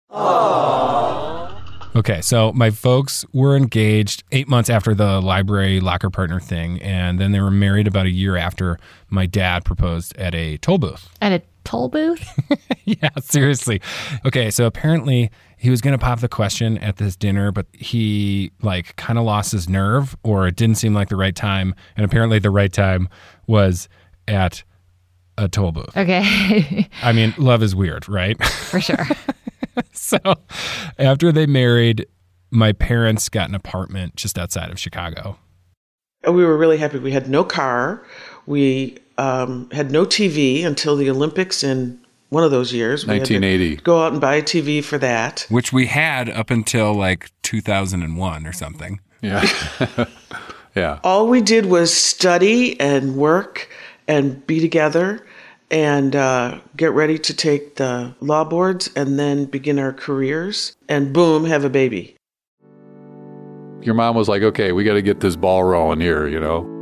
Okay, 1.95 2.21
so 2.21 2.53
my 2.53 2.71
folks 2.71 3.25
were 3.33 3.57
engaged 3.57 4.23
eight 4.31 4.47
months 4.47 4.69
after 4.69 4.95
the 4.95 5.19
library 5.19 5.81
locker 5.81 6.09
partner 6.09 6.39
thing, 6.39 6.81
and 6.81 7.19
then 7.19 7.33
they 7.33 7.41
were 7.41 7.51
married 7.51 7.85
about 7.85 8.05
a 8.05 8.11
year 8.11 8.37
after 8.37 8.79
my 9.09 9.25
dad 9.25 9.65
proposed 9.65 10.17
at 10.17 10.33
a 10.33 10.57
toll 10.59 10.77
booth. 10.77 11.09
At 11.21 11.33
a 11.33 11.41
toll 11.65 11.89
booth? 11.89 12.25
yeah, 12.85 13.09
seriously. 13.19 13.81
Okay, 14.25 14.49
so 14.49 14.65
apparently 14.65 15.29
he 15.63 15.69
was 15.69 15.79
going 15.79 15.93
to 15.93 15.97
pop 15.97 16.19
the 16.19 16.27
question 16.27 16.77
at 16.79 16.97
this 16.97 17.15
dinner, 17.15 17.49
but 17.49 17.67
he 17.71 18.51
like 18.61 18.97
kind 18.97 19.17
of 19.17 19.23
lost 19.23 19.53
his 19.53 19.69
nerve 19.69 20.13
or 20.21 20.45
it 20.45 20.57
didn't 20.57 20.75
seem 20.75 20.93
like 20.93 21.07
the 21.07 21.15
right 21.15 21.37
time. 21.37 21.73
And 21.95 22.03
apparently 22.03 22.37
the 22.37 22.49
right 22.49 22.71
time 22.71 23.07
was 23.47 23.87
at 24.27 24.65
a 25.37 25.47
toll 25.47 25.71
booth. 25.71 25.95
Okay. 25.95 26.89
I 27.01 27.13
mean, 27.13 27.33
love 27.37 27.63
is 27.63 27.73
weird, 27.73 28.09
right? 28.09 28.43
For 28.43 28.81
sure. 28.81 29.07
so 29.93 30.17
after 30.99 31.31
they 31.31 31.45
married, 31.45 32.07
my 32.51 32.73
parents 32.73 33.29
got 33.29 33.47
an 33.47 33.55
apartment 33.55 34.17
just 34.17 34.37
outside 34.37 34.69
of 34.69 34.77
Chicago. 34.77 35.37
We 36.27 36.43
were 36.43 36.57
really 36.57 36.77
happy. 36.77 36.99
We 36.99 37.13
had 37.13 37.29
no 37.29 37.45
car. 37.45 38.05
We 38.45 38.97
um, 39.17 39.69
had 39.71 39.91
no 39.91 40.03
TV 40.03 40.65
until 40.65 40.97
the 40.97 41.09
Olympics 41.09 41.63
in 41.63 42.02
one 42.33 42.43
of 42.43 42.51
those 42.51 42.73
years. 42.73 43.05
We 43.05 43.13
had 43.13 43.25
to 43.25 43.35
1980. 43.35 43.75
Go 43.83 44.03
out 44.03 44.11
and 44.11 44.19
buy 44.19 44.35
a 44.35 44.41
TV 44.41 44.83
for 44.83 44.97
that. 44.97 45.45
Which 45.49 45.71
we 45.71 45.85
had 45.85 46.29
up 46.29 46.49
until 46.49 46.93
like 46.93 47.31
2001 47.43 48.47
or 48.47 48.51
something. 48.51 48.99
Yeah. 49.21 49.47
yeah. 50.75 50.99
All 51.03 51.27
we 51.27 51.41
did 51.41 51.67
was 51.67 51.93
study 51.93 52.79
and 52.79 53.15
work 53.15 53.69
and 54.07 54.45
be 54.47 54.59
together 54.59 55.25
and 55.71 56.15
uh, 56.15 56.59
get 56.75 56.91
ready 56.91 57.17
to 57.17 57.33
take 57.33 57.75
the 57.75 58.13
law 58.19 58.43
boards 58.43 58.89
and 58.95 59.17
then 59.17 59.45
begin 59.45 59.79
our 59.79 59.93
careers 59.93 60.75
and 60.89 61.13
boom, 61.13 61.45
have 61.45 61.63
a 61.63 61.69
baby. 61.69 62.15
Your 63.81 63.95
mom 63.95 64.15
was 64.15 64.29
like, 64.29 64.41
okay, 64.43 64.71
we 64.71 64.83
got 64.83 64.93
to 64.93 65.01
get 65.01 65.19
this 65.19 65.35
ball 65.35 65.63
rolling 65.63 65.99
here, 65.99 66.27
you 66.27 66.39
know? 66.39 66.72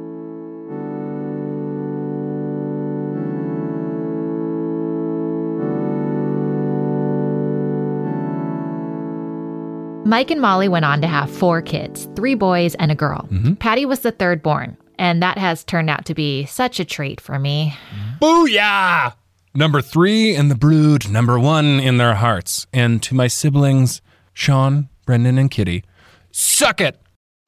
Mike 10.11 10.29
and 10.29 10.41
Molly 10.41 10.67
went 10.67 10.83
on 10.83 10.99
to 10.99 11.07
have 11.07 11.31
four 11.31 11.61
kids 11.61 12.05
three 12.17 12.35
boys 12.35 12.75
and 12.75 12.91
a 12.91 12.95
girl. 12.95 13.29
Paddy 13.59 13.85
was 13.85 14.01
the 14.01 14.11
third 14.11 14.43
born, 14.43 14.75
and 14.99 15.23
that 15.23 15.37
has 15.37 15.63
turned 15.63 15.89
out 15.89 16.03
to 16.03 16.13
be 16.13 16.45
such 16.47 16.81
a 16.81 16.85
treat 16.85 17.21
for 17.21 17.39
me. 17.39 17.73
Booyah! 18.21 19.13
Number 19.55 19.81
three 19.81 20.35
in 20.35 20.49
the 20.49 20.55
brood, 20.55 21.09
number 21.09 21.39
one 21.39 21.79
in 21.79 21.95
their 21.95 22.15
hearts. 22.15 22.67
And 22.73 23.01
to 23.03 23.15
my 23.15 23.27
siblings, 23.27 24.01
Sean, 24.33 24.89
Brendan, 25.05 25.37
and 25.37 25.49
Kitty, 25.49 25.85
suck 26.29 26.81
it! 26.81 26.99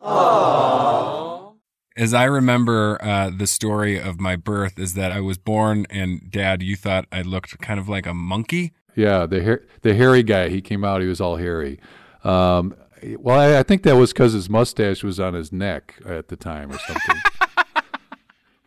Aww. 0.01 1.55
As 1.97 2.13
I 2.13 2.23
remember 2.23 2.97
uh, 3.01 3.29
the 3.29 3.45
story 3.45 3.99
of 3.99 4.21
my 4.21 4.37
birth, 4.37 4.79
is 4.79 4.93
that 4.93 5.11
I 5.11 5.19
was 5.19 5.37
born, 5.37 5.85
and 5.89 6.31
Dad, 6.31 6.63
you 6.63 6.77
thought 6.77 7.07
I 7.11 7.23
looked 7.23 7.59
kind 7.59 7.77
of 7.77 7.89
like 7.89 8.05
a 8.05 8.13
monkey. 8.13 8.71
Yeah, 8.95 9.25
the 9.25 9.41
hair, 9.41 9.65
the 9.81 9.93
hairy 9.93 10.23
guy. 10.23 10.47
He 10.47 10.61
came 10.61 10.85
out. 10.85 11.01
He 11.01 11.07
was 11.07 11.19
all 11.19 11.35
hairy. 11.35 11.77
Um, 12.23 12.75
well, 13.19 13.39
I, 13.39 13.59
I 13.59 13.63
think 13.63 13.83
that 13.83 13.95
was 13.95 14.13
because 14.13 14.33
his 14.33 14.49
mustache 14.49 15.03
was 15.03 15.19
on 15.19 15.33
his 15.33 15.51
neck 15.51 15.95
at 16.05 16.29
the 16.29 16.35
time 16.37 16.71
or 16.71 16.77
something. 16.79 17.15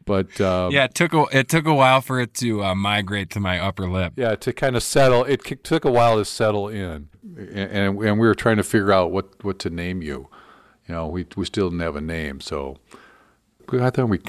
But 0.04 0.40
um, 0.40 0.70
Yeah, 0.70 0.84
it 0.84 0.94
took 0.94 1.12
a 1.12 1.24
it 1.32 1.48
took 1.48 1.66
a 1.66 1.74
while 1.74 2.00
for 2.00 2.20
it 2.20 2.32
to 2.34 2.62
uh, 2.62 2.74
migrate 2.76 3.28
to 3.30 3.40
my 3.40 3.58
upper 3.58 3.90
lip. 3.90 4.12
yeah, 4.16 4.36
to 4.36 4.52
kind 4.52 4.76
of 4.76 4.84
settle. 4.84 5.24
It 5.24 5.44
c- 5.44 5.56
took 5.56 5.84
a 5.84 5.90
while 5.90 6.16
to 6.18 6.24
settle 6.24 6.68
in, 6.68 7.08
and, 7.36 7.48
and 7.48 7.98
and 8.00 8.18
we 8.20 8.26
were 8.28 8.34
trying 8.36 8.56
to 8.58 8.62
figure 8.62 8.92
out 8.92 9.10
what 9.10 9.44
what 9.44 9.58
to 9.60 9.70
name 9.70 10.02
you. 10.02 10.28
You 10.86 10.94
know, 10.94 11.08
we 11.08 11.26
we 11.36 11.44
still 11.44 11.70
didn't 11.70 11.80
have 11.80 11.96
a 11.96 12.00
name, 12.00 12.40
so 12.40 12.76
I 13.72 13.90
thought 13.90 14.08
we 14.08 14.20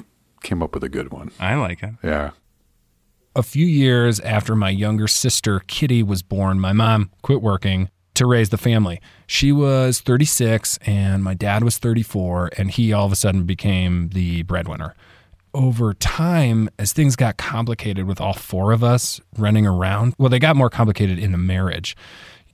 came 0.41 0.63
up 0.63 0.73
with 0.73 0.83
a 0.83 0.89
good 0.89 1.11
one. 1.11 1.29
I 1.39 1.53
like 1.53 1.83
it. 1.83 1.91
Yeah. 2.03 2.31
A 3.35 3.43
few 3.43 3.67
years 3.67 4.19
after 4.21 4.55
my 4.55 4.71
younger 4.71 5.07
sister 5.07 5.59
Kitty 5.67 6.01
was 6.01 6.23
born, 6.23 6.59
my 6.59 6.73
mom 6.73 7.11
quit 7.21 7.39
working 7.39 7.91
to 8.17 8.25
raise 8.25 8.49
the 8.49 8.57
family. 8.57 8.99
She 9.27 9.51
was 9.51 10.01
36 10.01 10.77
and 10.85 11.23
my 11.23 11.33
dad 11.33 11.63
was 11.63 11.77
34, 11.77 12.51
and 12.57 12.71
he 12.71 12.91
all 12.91 13.05
of 13.05 13.11
a 13.11 13.15
sudden 13.15 13.43
became 13.43 14.09
the 14.09 14.43
breadwinner. 14.43 14.95
Over 15.53 15.93
time, 15.93 16.69
as 16.77 16.93
things 16.93 17.15
got 17.15 17.37
complicated 17.37 18.05
with 18.05 18.19
all 18.19 18.33
four 18.33 18.71
of 18.71 18.83
us 18.83 19.21
running 19.37 19.65
around, 19.65 20.13
well, 20.17 20.29
they 20.29 20.39
got 20.39 20.55
more 20.55 20.69
complicated 20.69 21.17
in 21.17 21.31
the 21.31 21.37
marriage, 21.37 21.95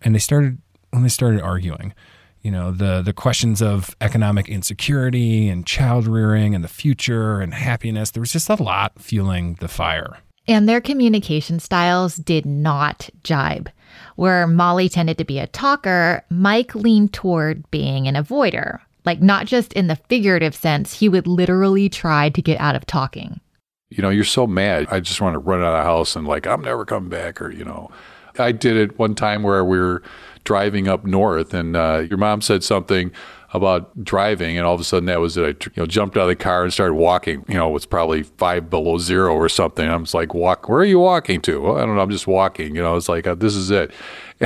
and 0.02 0.14
they 0.14 0.20
started 0.20 0.60
when 0.92 1.04
they 1.04 1.10
started 1.10 1.42
arguing. 1.42 1.94
You 2.42 2.52
know, 2.52 2.72
the 2.72 3.02
the 3.02 3.14
questions 3.14 3.62
of 3.62 3.96
economic 4.02 4.50
insecurity 4.50 5.50
and 5.50 5.66
child 5.66 6.08
rearing 6.08 6.54
and 6.54 6.64
the 6.64 6.70
future 6.70 7.40
and 7.40 7.54
happiness. 7.54 8.12
There 8.12 8.22
was 8.22 8.32
just 8.32 8.50
a 8.50 8.62
lot 8.62 9.00
fueling 9.00 9.56
the 9.60 9.70
fire. 9.70 10.18
And 10.46 10.68
their 10.68 10.82
communication 10.82 11.60
styles 11.60 12.18
did 12.18 12.46
not 12.46 13.10
jibe. 13.24 13.70
Where 14.16 14.48
Molly 14.48 14.90
tended 14.90 15.18
to 15.18 15.26
be 15.26 15.40
a 15.40 15.48
talker, 15.48 16.24
Mike 16.30 16.76
leaned 16.76 17.14
toward 17.14 17.70
being 17.72 18.08
an 18.08 18.16
avoider. 18.16 18.80
Like, 19.06 19.22
not 19.22 19.46
just 19.48 19.74
in 19.74 19.88
the 19.88 19.98
figurative 19.98 20.56
sense, 20.56 21.00
he 21.00 21.10
would 21.10 21.28
literally 21.28 21.90
try 21.90 22.30
to 22.30 22.42
get 22.42 22.60
out 22.60 22.76
of 22.76 22.86
talking. 22.86 23.42
you 23.90 24.02
know, 24.02 24.10
you're 24.10 24.24
so 24.24 24.48
mad. 24.48 24.88
I 24.90 25.00
just 25.00 25.22
want 25.22 25.36
to 25.36 25.40
run 25.40 25.62
out 25.62 25.76
of 25.76 25.80
the 25.80 25.84
house 25.84 26.16
and 26.16 26.28
like, 26.28 26.48
I'm 26.48 26.62
never 26.62 26.84
coming 26.84 27.10
back. 27.10 27.42
Or, 27.42 27.52
you 27.52 27.64
know, 27.64 27.92
I 28.40 28.52
did 28.52 28.76
it 28.76 28.98
one 28.98 29.14
time 29.14 29.44
where 29.44 29.64
we 29.64 29.78
were 29.78 30.02
driving 30.46 30.88
up 30.88 31.06
north 31.06 31.54
and 31.54 31.76
uh, 31.76 32.04
your 32.10 32.18
mom 32.18 32.42
said 32.42 32.64
something 32.64 33.12
about 33.54 34.04
driving. 34.04 34.58
And 34.58 34.66
all 34.66 34.74
of 34.74 34.82
a 34.82 34.84
sudden 34.84 35.06
that 35.06 35.20
was 35.20 35.38
it. 35.38 35.44
I, 35.44 35.48
you 35.48 35.72
know, 35.78 35.86
jumped 35.86 36.18
out 36.18 36.24
of 36.24 36.28
the 36.30 36.36
car 36.36 36.64
and 36.64 36.74
started 36.74 36.96
walking, 36.96 37.46
you 37.48 37.54
know, 37.54 37.70
it 37.70 37.74
was 37.74 37.86
probably 37.86 38.24
five 38.24 38.70
below 38.70 38.98
zero 38.98 39.34
or 39.36 39.48
something. 39.48 39.88
I 39.88 39.96
was 39.96 40.14
like, 40.14 40.34
walk, 40.34 40.68
where 40.68 40.80
are 40.80 40.86
you 40.86 41.00
walking 41.00 41.40
to? 41.42 41.62
Well, 41.62 41.78
I 41.78 41.86
don't 41.86 41.96
know. 41.96 42.02
I'm 42.02 42.10
just 42.10 42.28
walking, 42.28 42.76
you 42.76 42.82
know, 42.82 42.96
it's 42.96 43.08
like, 43.08 43.28
uh, 43.28 43.36
this 43.36 43.56
is 43.56 43.70
it. 43.70 43.92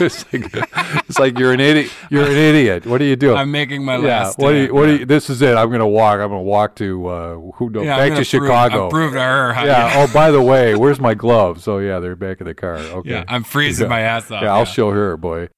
it's 0.00 0.32
like, 0.32 0.50
it's 1.08 1.18
like, 1.18 1.38
you're 1.38 1.52
an 1.52 1.60
idiot. 1.60 1.92
You're 2.10 2.24
an 2.24 2.32
idiot. 2.32 2.86
What 2.86 3.00
are 3.00 3.04
you 3.04 3.14
doing? 3.14 3.36
I'm 3.36 3.50
making 3.50 3.84
my 3.84 3.96
yeah. 3.98 4.24
last. 4.24 4.38
What 4.38 4.52
do 4.52 4.58
you, 4.58 4.74
what 4.74 4.86
do 4.86 4.96
you, 4.96 5.04
this 5.04 5.28
is 5.28 5.42
it. 5.42 5.54
I'm 5.54 5.68
going 5.68 5.80
to 5.80 5.86
walk. 5.86 6.14
I'm 6.14 6.30
going 6.30 6.40
to 6.40 6.48
walk 6.48 6.74
to, 6.76 7.06
uh, 7.06 7.34
who 7.56 7.70
knows, 7.70 7.84
Yeah, 7.84 7.96
I'm 7.96 8.00
back 8.00 8.08
gonna 8.14 8.24
to 8.24 8.38
prove- 8.38 8.48
Chicago. 8.48 8.88
Prove 8.90 9.12
to 9.12 9.20
her. 9.20 9.52
Yeah. 9.64 9.92
Oh, 9.96 10.10
by 10.14 10.30
the 10.30 10.42
way, 10.42 10.74
where's 10.74 10.98
my 10.98 11.14
gloves? 11.14 11.62
So 11.62 11.78
yeah, 11.78 12.00
they're 12.00 12.16
back 12.16 12.40
in 12.40 12.46
the 12.46 12.54
car. 12.54 12.76
Okay. 12.76 13.10
yeah, 13.10 13.24
I'm 13.28 13.44
freezing 13.44 13.84
Yeah. 13.84 13.90
my 13.90 14.00
ass 14.00 14.30
off. 14.30 14.42
Yeah, 14.42 14.54
I'll 14.54 14.64
show 14.64 14.90
her, 14.90 15.16
boy. 15.16 15.48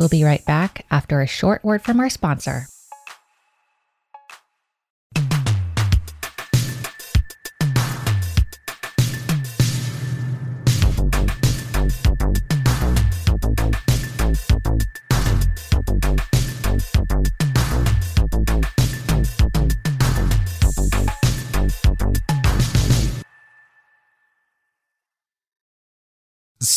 We'll 0.00 0.08
be 0.08 0.24
right 0.24 0.44
back 0.46 0.86
after 0.90 1.20
a 1.20 1.26
short 1.26 1.62
word 1.62 1.82
from 1.82 2.00
our 2.00 2.08
sponsor. 2.08 2.70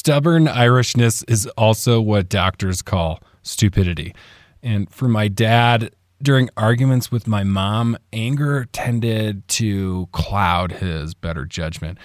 Stubborn 0.05 0.47
Irishness 0.47 1.23
is 1.29 1.47
also 1.57 2.01
what 2.01 2.27
doctors 2.27 2.81
call 2.81 3.21
stupidity. 3.41 4.13
And 4.61 4.89
for 4.89 5.07
my 5.07 5.29
dad, 5.29 5.95
during 6.21 6.49
arguments 6.57 7.09
with 7.09 7.25
my 7.25 7.45
mom, 7.45 7.95
anger 8.11 8.65
tended 8.73 9.47
to 9.47 10.09
cloud 10.11 10.73
his 10.73 11.13
better 11.13 11.45
judgment. 11.45 11.99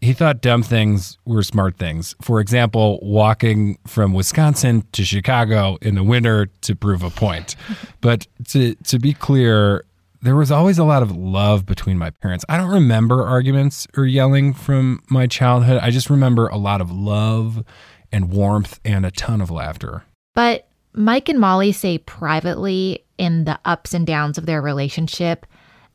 He 0.00 0.12
thought 0.12 0.40
dumb 0.40 0.62
things 0.62 1.18
were 1.24 1.42
smart 1.42 1.78
things. 1.78 2.14
For 2.22 2.38
example, 2.38 3.00
walking 3.02 3.78
from 3.88 4.12
Wisconsin 4.12 4.84
to 4.92 5.04
Chicago 5.04 5.78
in 5.82 5.96
the 5.96 6.04
winter 6.04 6.46
to 6.60 6.76
prove 6.76 7.02
a 7.02 7.10
point. 7.10 7.56
But 8.00 8.28
to, 8.50 8.76
to 8.76 9.00
be 9.00 9.12
clear, 9.12 9.84
there 10.22 10.36
was 10.36 10.50
always 10.50 10.78
a 10.78 10.84
lot 10.84 11.02
of 11.02 11.16
love 11.16 11.66
between 11.66 11.98
my 11.98 12.10
parents. 12.10 12.44
I 12.48 12.56
don't 12.56 12.70
remember 12.70 13.24
arguments 13.24 13.86
or 13.96 14.04
yelling 14.06 14.54
from 14.54 15.02
my 15.08 15.26
childhood. 15.26 15.80
I 15.82 15.90
just 15.90 16.10
remember 16.10 16.48
a 16.48 16.56
lot 16.56 16.80
of 16.80 16.90
love 16.90 17.64
and 18.12 18.32
warmth 18.32 18.80
and 18.84 19.04
a 19.04 19.10
ton 19.10 19.40
of 19.40 19.50
laughter. 19.50 20.04
But 20.34 20.68
Mike 20.92 21.28
and 21.28 21.38
Molly 21.38 21.72
say 21.72 21.98
privately 21.98 23.04
in 23.18 23.44
the 23.44 23.58
ups 23.64 23.94
and 23.94 24.06
downs 24.06 24.38
of 24.38 24.46
their 24.46 24.62
relationship, 24.62 25.46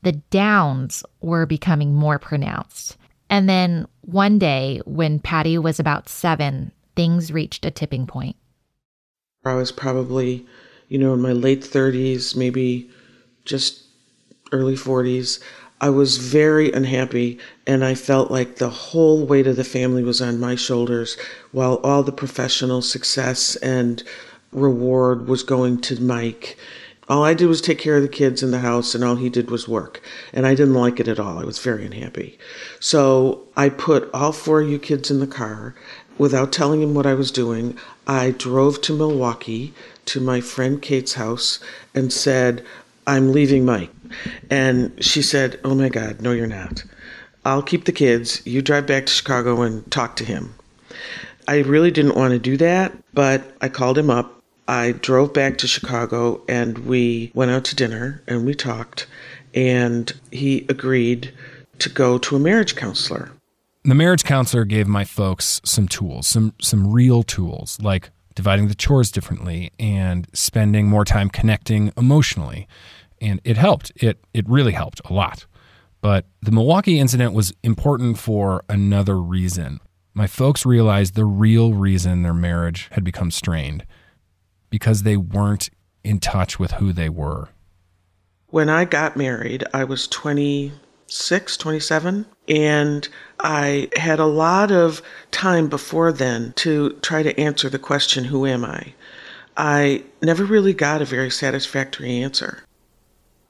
the 0.04 0.14
downs 0.14 1.04
were 1.22 1.46
becoming 1.46 1.94
more 1.94 2.20
pronounced. 2.20 2.98
And 3.30 3.48
then 3.48 3.88
one 4.02 4.40
day, 4.40 4.82
when 4.86 5.20
Paddy 5.20 5.58
was 5.58 5.80
about 5.80 6.10
seven, 6.10 6.72
things 6.96 7.32
reached 7.32 7.66
a 7.66 7.72
tipping 7.72 8.06
point. 8.06 8.36
I 9.46 9.56
was 9.56 9.72
probably, 9.72 10.46
you 10.90 11.00
know, 11.00 11.14
in 11.14 11.22
my 11.22 11.32
late 11.32 11.62
30s, 11.62 12.36
maybe 12.36 12.90
just 13.46 13.86
early 14.52 14.76
40s. 14.76 15.40
I 15.80 15.90
was 15.90 16.18
very 16.18 16.72
unhappy, 16.72 17.40
and 17.66 17.84
I 17.84 17.96
felt 17.96 18.30
like 18.30 18.58
the 18.58 18.70
whole 18.70 19.26
weight 19.26 19.48
of 19.48 19.56
the 19.56 19.64
family 19.64 20.04
was 20.04 20.22
on 20.22 20.40
my 20.40 20.56
shoulders, 20.56 21.18
while 21.52 21.82
all 21.84 22.04
the 22.04 22.12
professional 22.12 22.84
success 22.84 23.56
and 23.58 24.04
reward 24.52 25.28
was 25.28 25.42
going 25.42 25.82
to 25.82 26.00
Mike. 26.02 26.58
All 27.10 27.24
I 27.24 27.34
did 27.34 27.48
was 27.48 27.62
take 27.62 27.80
care 27.80 27.98
of 27.98 28.04
the 28.04 28.08
kids 28.08 28.44
in 28.44 28.52
the 28.52 28.60
house, 28.60 28.94
and 28.94 29.04
all 29.04 29.16
he 29.16 29.28
did 29.28 29.50
was 29.50 29.68
work. 29.68 30.02
And 30.34 30.46
I 30.46 30.56
didn't 30.56 30.76
like 30.76 31.00
it 31.00 31.08
at 31.08 31.20
all. 31.20 31.40
I 31.40 31.44
was 31.44 31.60
very 31.60 31.86
unhappy. 31.86 32.38
So 32.80 33.42
I 33.58 33.70
put 33.70 34.10
all 34.14 34.32
four 34.32 34.62
of 34.62 34.70
you 34.70 34.78
kids 34.78 35.10
in 35.10 35.20
the 35.20 35.28
car 35.28 35.76
without 36.18 36.52
telling 36.52 36.82
him 36.82 36.94
what 36.94 37.08
I 37.08 37.16
was 37.16 37.32
doing. 37.32 37.76
I 38.06 38.32
drove 38.32 38.82
to 38.82 38.96
Milwaukee 38.96 39.74
to 40.06 40.20
my 40.20 40.42
friend 40.42 40.82
Kate's 40.82 41.14
house 41.14 41.60
and 41.96 42.14
said, 42.14 42.64
I'm 43.08 43.32
leaving 43.32 43.66
Mike. 43.66 43.92
And 44.50 45.04
she 45.04 45.22
said, 45.22 45.60
Oh 45.64 45.76
my 45.76 45.90
God, 45.90 46.22
no, 46.22 46.32
you're 46.32 46.48
not. 46.48 46.84
I'll 47.46 47.64
keep 47.64 47.86
the 47.86 47.92
kids. 47.92 48.42
You 48.46 48.62
drive 48.62 48.86
back 48.86 49.06
to 49.08 49.14
Chicago 49.14 49.62
and 49.62 49.90
talk 49.92 50.16
to 50.18 50.26
him. 50.26 50.54
I 51.48 51.60
really 51.60 51.92
didn't 51.92 52.16
want 52.16 52.32
to 52.32 52.40
do 52.40 52.56
that, 52.58 52.94
but 53.14 53.44
I 53.62 53.70
called 53.70 53.98
him 53.98 54.10
up. 54.10 54.42
I 54.68 54.94
drove 54.94 55.34
back 55.34 55.58
to 55.60 55.68
Chicago 55.68 56.42
and 56.48 56.78
we 56.80 57.32
went 57.34 57.52
out 57.52 57.66
to 57.66 57.76
dinner 57.76 58.22
and 58.28 58.46
we 58.46 58.54
talked. 58.54 59.08
And 59.54 60.14
he 60.32 60.66
agreed 60.70 61.34
to 61.80 61.90
go 61.90 62.18
to 62.20 62.36
a 62.36 62.40
marriage 62.40 62.76
counselor. 62.76 63.32
The 63.84 63.96
marriage 63.96 64.24
counselor 64.24 64.64
gave 64.64 64.88
my 64.88 65.04
folks 65.04 65.60
some 65.66 65.88
tools, 65.88 66.28
some 66.28 66.54
some 66.62 66.92
real 66.92 67.24
tools, 67.24 67.80
like 67.82 68.12
dividing 68.36 68.68
the 68.68 68.76
chores 68.76 69.12
differently 69.12 69.72
and 69.80 70.28
spending 70.34 70.88
more 70.88 71.06
time 71.06 71.30
connecting 71.30 71.92
emotionally. 71.98 72.68
And 73.20 73.40
it 73.44 73.58
helped. 73.58 73.92
It 73.96 74.24
it 74.34 74.48
really 74.50 74.72
helped 74.72 75.02
a 75.06 75.14
lot. 75.14 75.46
But 76.02 76.26
the 76.42 76.52
Milwaukee 76.52 77.00
incident 77.00 77.34
was 77.34 77.54
important 77.64 78.18
for 78.18 78.64
another 78.68 79.18
reason. 79.22 79.80
My 80.14 80.28
folks 80.28 80.66
realized 80.66 81.14
the 81.16 81.26
real 81.26 81.74
reason 81.74 82.24
their 82.24 82.34
marriage 82.34 82.90
had 82.92 83.04
become 83.04 83.32
strained 83.32 83.86
because 84.70 85.04
they 85.04 85.18
weren't 85.18 85.70
in 86.04 86.20
touch 86.20 86.60
with 86.60 86.72
who 86.74 86.92
they 86.92 87.10
were. 87.10 87.50
When 88.48 88.68
I 88.68 88.86
got 88.86 89.16
married, 89.16 89.64
I 89.74 89.84
was 89.84 90.08
26, 91.12 91.58
27, 91.58 92.26
and 92.48 93.10
I 93.42 93.90
had 93.98 94.22
a 94.22 94.26
lot 94.26 94.72
of 94.72 95.02
time 95.30 95.68
before 95.68 96.14
then 96.14 96.54
to 96.54 96.92
try 97.02 97.22
to 97.22 97.38
answer 97.38 97.70
the 97.70 97.78
question, 97.78 98.24
Who 98.24 98.46
am 98.46 98.64
I? 98.64 98.94
I 99.58 100.06
never 100.22 100.46
really 100.46 100.74
got 100.74 101.02
a 101.02 101.06
very 101.06 101.30
satisfactory 101.30 102.24
answer. 102.24 102.64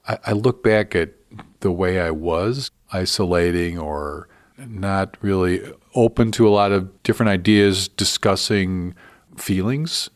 I, 0.08 0.18
I 0.26 0.32
look 0.32 0.64
back 0.64 0.96
at 0.96 1.12
the 1.60 1.72
way 1.72 2.00
I 2.00 2.10
was 2.10 2.72
isolating 2.92 3.78
or 3.78 4.28
not 4.58 5.16
really 5.22 5.62
open 5.94 6.32
to 6.32 6.48
a 6.48 6.50
lot 6.50 6.72
of 6.72 7.04
different 7.04 7.30
ideas, 7.30 7.88
discussing 7.90 8.96
feelings. 9.38 10.10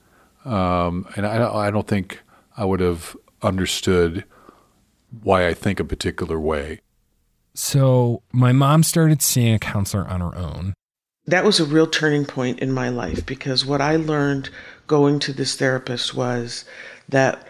Um, 0.46 1.08
and 1.16 1.28
I, 1.28 1.68
I 1.68 1.70
don't 1.70 1.88
think 1.88 2.22
I 2.58 2.66
would 2.66 2.80
have 2.80 3.16
understood 3.44 4.24
why 5.22 5.48
I 5.48 5.54
think 5.54 5.80
a 5.80 5.84
particular 5.84 6.40
way. 6.40 6.82
So 7.56 8.22
my 8.34 8.52
mom 8.52 8.84
started 8.84 9.22
seeing 9.22 9.54
a 9.54 9.60
counselor 9.60 10.06
on 10.08 10.20
her 10.20 10.36
own. 10.36 10.74
that 11.26 11.46
was 11.46 11.60
a 11.60 11.66
real 11.66 11.88
turning 11.88 12.26
point 12.26 12.60
in 12.60 12.72
my 12.72 12.90
life 12.90 13.26
because 13.26 13.66
what 13.66 13.82
I 13.82 13.96
learned 13.96 14.50
going 14.88 15.20
to 15.20 15.34
this 15.34 15.56
therapist 15.56 16.14
was 16.14 16.66
that 17.10 17.48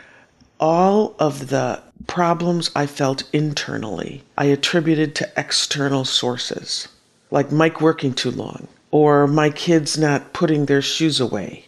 all 0.60 1.16
of 1.20 1.50
the 1.50 1.82
problems 2.08 2.70
I 2.76 2.86
felt 2.86 3.24
internally, 3.34 4.24
I 4.38 4.46
attributed 4.46 5.16
to 5.16 5.32
external 5.36 6.06
sources, 6.06 6.88
like 7.32 7.52
Mike 7.52 7.82
working 7.82 8.14
too 8.14 8.32
long 8.32 8.68
or 8.92 9.28
my 9.28 9.50
kids 9.50 9.98
not 9.98 10.34
putting 10.34 10.68
their 10.68 10.82
shoes 10.82 11.20
away. 11.20 11.66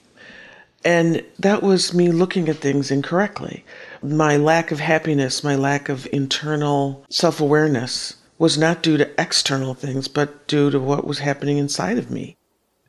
And 0.86 1.24
that 1.40 1.64
was 1.64 1.94
me 1.94 2.12
looking 2.12 2.48
at 2.48 2.58
things 2.58 2.92
incorrectly. 2.92 3.66
My 4.02 4.38
lack 4.38 4.72
of 4.72 4.80
happiness, 4.80 5.44
my 5.44 5.56
lack 5.56 5.90
of 5.90 6.08
internal 6.14 7.04
self 7.10 7.42
awareness 7.42 8.16
was 8.38 8.58
not 8.58 8.84
due 8.84 8.98
to 8.98 9.22
external 9.22 9.74
things, 9.74 10.08
but 10.08 10.48
due 10.48 10.70
to 10.70 10.80
what 10.80 11.06
was 11.06 11.20
happening 11.20 11.58
inside 11.58 11.98
of 11.98 12.12
me. 12.12 12.36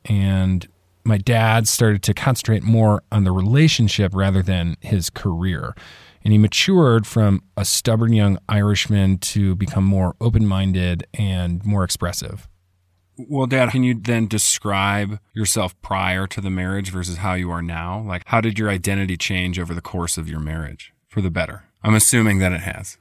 And 0.05 0.67
my 1.03 1.17
dad 1.17 1.67
started 1.67 2.03
to 2.03 2.13
concentrate 2.13 2.63
more 2.63 3.03
on 3.11 3.23
the 3.23 3.31
relationship 3.31 4.13
rather 4.13 4.41
than 4.41 4.77
his 4.79 5.09
career. 5.09 5.75
And 6.23 6.33
he 6.33 6.37
matured 6.37 7.07
from 7.07 7.41
a 7.55 7.65
stubborn 7.65 8.13
young 8.13 8.37
Irishman 8.49 9.17
to 9.19 9.55
become 9.55 9.85
more 9.85 10.15
open 10.19 10.45
minded 10.45 11.07
and 11.13 11.65
more 11.65 11.83
expressive. 11.83 12.47
Well, 13.17 13.47
Dad, 13.47 13.71
can 13.71 13.83
you 13.83 13.95
then 13.95 14.27
describe 14.27 15.19
yourself 15.33 15.79
prior 15.81 16.25
to 16.27 16.39
the 16.39 16.49
marriage 16.49 16.91
versus 16.91 17.17
how 17.17 17.33
you 17.33 17.51
are 17.51 17.61
now? 17.61 18.01
Like, 18.01 18.23
how 18.27 18.39
did 18.39 18.57
your 18.57 18.69
identity 18.69 19.17
change 19.17 19.59
over 19.59 19.73
the 19.73 19.81
course 19.81 20.17
of 20.17 20.29
your 20.29 20.39
marriage 20.39 20.93
for 21.09 21.21
the 21.21 21.29
better? 21.29 21.63
I'm 21.83 21.95
assuming 21.95 22.39
that 22.39 22.51
it 22.51 22.61
has. 22.61 22.97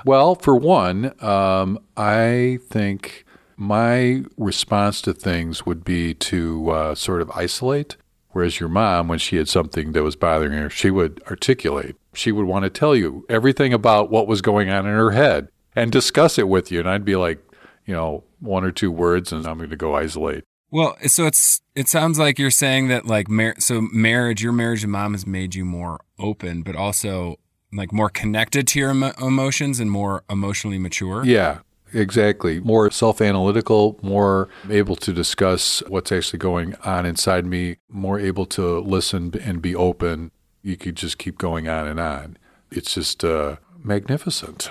well, 0.04 0.34
for 0.34 0.56
one, 0.56 1.12
um, 1.22 1.78
I 1.96 2.58
think 2.68 3.24
my 3.56 4.24
response 4.36 5.00
to 5.02 5.12
things 5.12 5.64
would 5.64 5.84
be 5.84 6.12
to 6.14 6.70
uh, 6.70 6.94
sort 6.94 7.22
of 7.22 7.30
isolate. 7.30 7.96
Whereas 8.30 8.60
your 8.60 8.68
mom, 8.68 9.08
when 9.08 9.18
she 9.18 9.36
had 9.36 9.48
something 9.48 9.92
that 9.92 10.02
was 10.02 10.16
bothering 10.16 10.52
her, 10.52 10.68
she 10.68 10.90
would 10.90 11.22
articulate. 11.30 11.96
She 12.12 12.32
would 12.32 12.44
want 12.44 12.64
to 12.64 12.70
tell 12.70 12.94
you 12.94 13.24
everything 13.30 13.72
about 13.72 14.10
what 14.10 14.26
was 14.26 14.42
going 14.42 14.68
on 14.68 14.86
in 14.86 14.92
her 14.92 15.12
head 15.12 15.48
and 15.74 15.90
discuss 15.90 16.38
it 16.38 16.48
with 16.48 16.70
you. 16.70 16.80
And 16.80 16.88
I'd 16.88 17.04
be 17.04 17.16
like, 17.16 17.38
you 17.86 17.94
know, 17.94 18.24
one 18.40 18.64
or 18.64 18.72
two 18.72 18.90
words, 18.90 19.32
and 19.32 19.46
I'm 19.46 19.56
going 19.58 19.70
to 19.70 19.76
go 19.76 19.94
isolate. 19.94 20.44
Well, 20.70 20.96
so 21.06 21.26
it's 21.26 21.60
it 21.74 21.88
sounds 21.88 22.18
like 22.18 22.38
you're 22.38 22.50
saying 22.50 22.88
that 22.88 23.06
like 23.06 23.28
mar- 23.28 23.54
so 23.58 23.80
marriage, 23.92 24.42
your 24.42 24.52
marriage 24.52 24.82
and 24.82 24.92
mom 24.92 25.12
has 25.12 25.26
made 25.26 25.54
you 25.54 25.64
more 25.64 26.00
open, 26.18 26.62
but 26.62 26.74
also 26.74 27.36
like 27.72 27.92
more 27.92 28.08
connected 28.08 28.66
to 28.68 28.78
your 28.78 28.90
emo- 28.90 29.12
emotions 29.20 29.80
and 29.80 29.90
more 29.90 30.24
emotionally 30.28 30.78
mature. 30.78 31.24
Yeah, 31.24 31.60
exactly. 31.92 32.60
More 32.60 32.90
self-analytical, 32.90 33.98
more 34.02 34.48
able 34.70 34.96
to 34.96 35.12
discuss 35.12 35.82
what's 35.88 36.10
actually 36.10 36.38
going 36.38 36.74
on 36.84 37.06
inside 37.06 37.46
me, 37.46 37.76
more 37.88 38.18
able 38.18 38.46
to 38.46 38.80
listen 38.80 39.32
and 39.42 39.62
be 39.62 39.74
open. 39.74 40.30
You 40.62 40.76
could 40.76 40.96
just 40.96 41.18
keep 41.18 41.38
going 41.38 41.68
on 41.68 41.86
and 41.86 42.00
on. 42.00 42.38
It's 42.70 42.94
just 42.94 43.24
uh, 43.24 43.56
magnificent. 43.84 44.68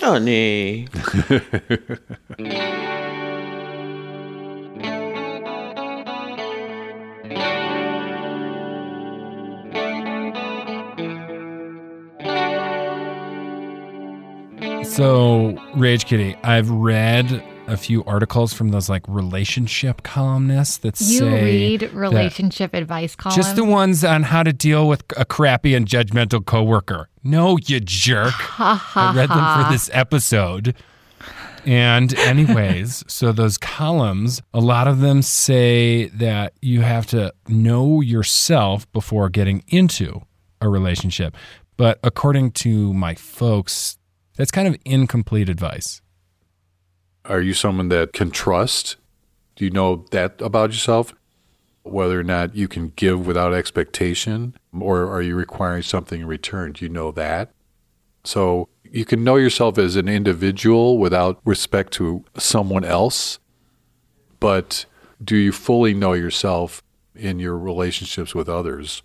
Honey. 0.00 0.88
So, 14.96 15.54
Rage 15.74 16.06
Kitty, 16.06 16.36
I've 16.42 16.70
read 16.70 17.44
a 17.66 17.76
few 17.76 18.02
articles 18.04 18.54
from 18.54 18.70
those 18.70 18.88
like 18.88 19.02
relationship 19.06 20.02
columnists 20.04 20.78
that 20.78 20.98
You 20.98 21.18
say 21.18 21.44
read 21.44 21.92
relationship 21.92 22.72
advice 22.72 23.14
columns. 23.14 23.36
just 23.36 23.56
the 23.56 23.64
ones 23.64 24.04
on 24.04 24.22
how 24.22 24.42
to 24.42 24.54
deal 24.54 24.88
with 24.88 25.04
a 25.18 25.26
crappy 25.26 25.74
and 25.74 25.86
judgmental 25.86 26.42
coworker. 26.42 27.10
No, 27.22 27.58
you 27.58 27.78
jerk. 27.80 28.32
I 28.58 29.12
read 29.14 29.28
them 29.28 29.64
for 29.66 29.70
this 29.70 29.90
episode. 29.92 30.74
And, 31.66 32.14
anyways, 32.20 33.04
so 33.12 33.32
those 33.32 33.58
columns, 33.58 34.40
a 34.54 34.60
lot 34.60 34.88
of 34.88 35.00
them 35.00 35.20
say 35.20 36.06
that 36.06 36.54
you 36.62 36.80
have 36.80 37.04
to 37.08 37.34
know 37.48 38.00
yourself 38.00 38.90
before 38.92 39.28
getting 39.28 39.62
into 39.68 40.22
a 40.62 40.70
relationship. 40.70 41.36
But 41.76 41.98
according 42.02 42.52
to 42.52 42.94
my 42.94 43.14
folks, 43.14 43.98
that's 44.36 44.50
kind 44.50 44.68
of 44.68 44.76
incomplete 44.84 45.48
advice. 45.48 46.00
Are 47.24 47.40
you 47.40 47.54
someone 47.54 47.88
that 47.88 48.12
can 48.12 48.30
trust? 48.30 48.96
Do 49.56 49.64
you 49.64 49.70
know 49.70 50.06
that 50.10 50.40
about 50.40 50.70
yourself? 50.70 51.14
Whether 51.82 52.20
or 52.20 52.24
not 52.24 52.54
you 52.54 52.68
can 52.68 52.92
give 52.96 53.26
without 53.26 53.54
expectation, 53.54 54.54
or 54.78 55.10
are 55.10 55.22
you 55.22 55.36
requiring 55.36 55.82
something 55.82 56.20
in 56.20 56.26
return? 56.26 56.72
Do 56.72 56.84
you 56.84 56.88
know 56.88 57.10
that? 57.12 57.50
So 58.24 58.68
you 58.82 59.04
can 59.04 59.24
know 59.24 59.36
yourself 59.36 59.78
as 59.78 59.96
an 59.96 60.08
individual 60.08 60.98
without 60.98 61.40
respect 61.44 61.92
to 61.94 62.24
someone 62.36 62.84
else, 62.84 63.38
but 64.40 64.84
do 65.22 65.36
you 65.36 65.52
fully 65.52 65.94
know 65.94 66.12
yourself 66.12 66.82
in 67.14 67.38
your 67.38 67.56
relationships 67.56 68.34
with 68.34 68.48
others? 68.48 69.02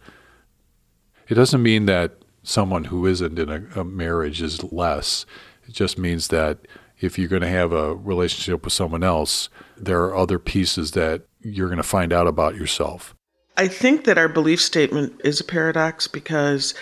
It 1.29 1.35
doesn't 1.35 1.61
mean 1.63 1.85
that 1.85 2.20
someone 2.43 2.85
who 2.85 3.05
isn't 3.05 3.37
in 3.37 3.49
a, 3.49 3.79
a 3.79 3.83
marriage 3.83 4.41
is 4.41 4.63
less. 4.71 5.25
It 5.67 5.73
just 5.73 5.97
means 5.97 6.29
that 6.29 6.59
if 6.99 7.17
you're 7.17 7.27
going 7.27 7.41
to 7.41 7.47
have 7.47 7.71
a 7.71 7.95
relationship 7.95 8.63
with 8.63 8.73
someone 8.73 9.03
else, 9.03 9.49
there 9.77 10.01
are 10.03 10.15
other 10.15 10.39
pieces 10.39 10.91
that 10.91 11.23
you're 11.41 11.67
going 11.67 11.77
to 11.77 11.83
find 11.83 12.13
out 12.13 12.27
about 12.27 12.55
yourself. 12.55 13.15
I 13.57 13.67
think 13.67 14.05
that 14.05 14.17
our 14.17 14.29
belief 14.29 14.61
statement 14.61 15.19
is 15.23 15.39
a 15.39 15.43
paradox 15.43 16.07
because 16.07 16.73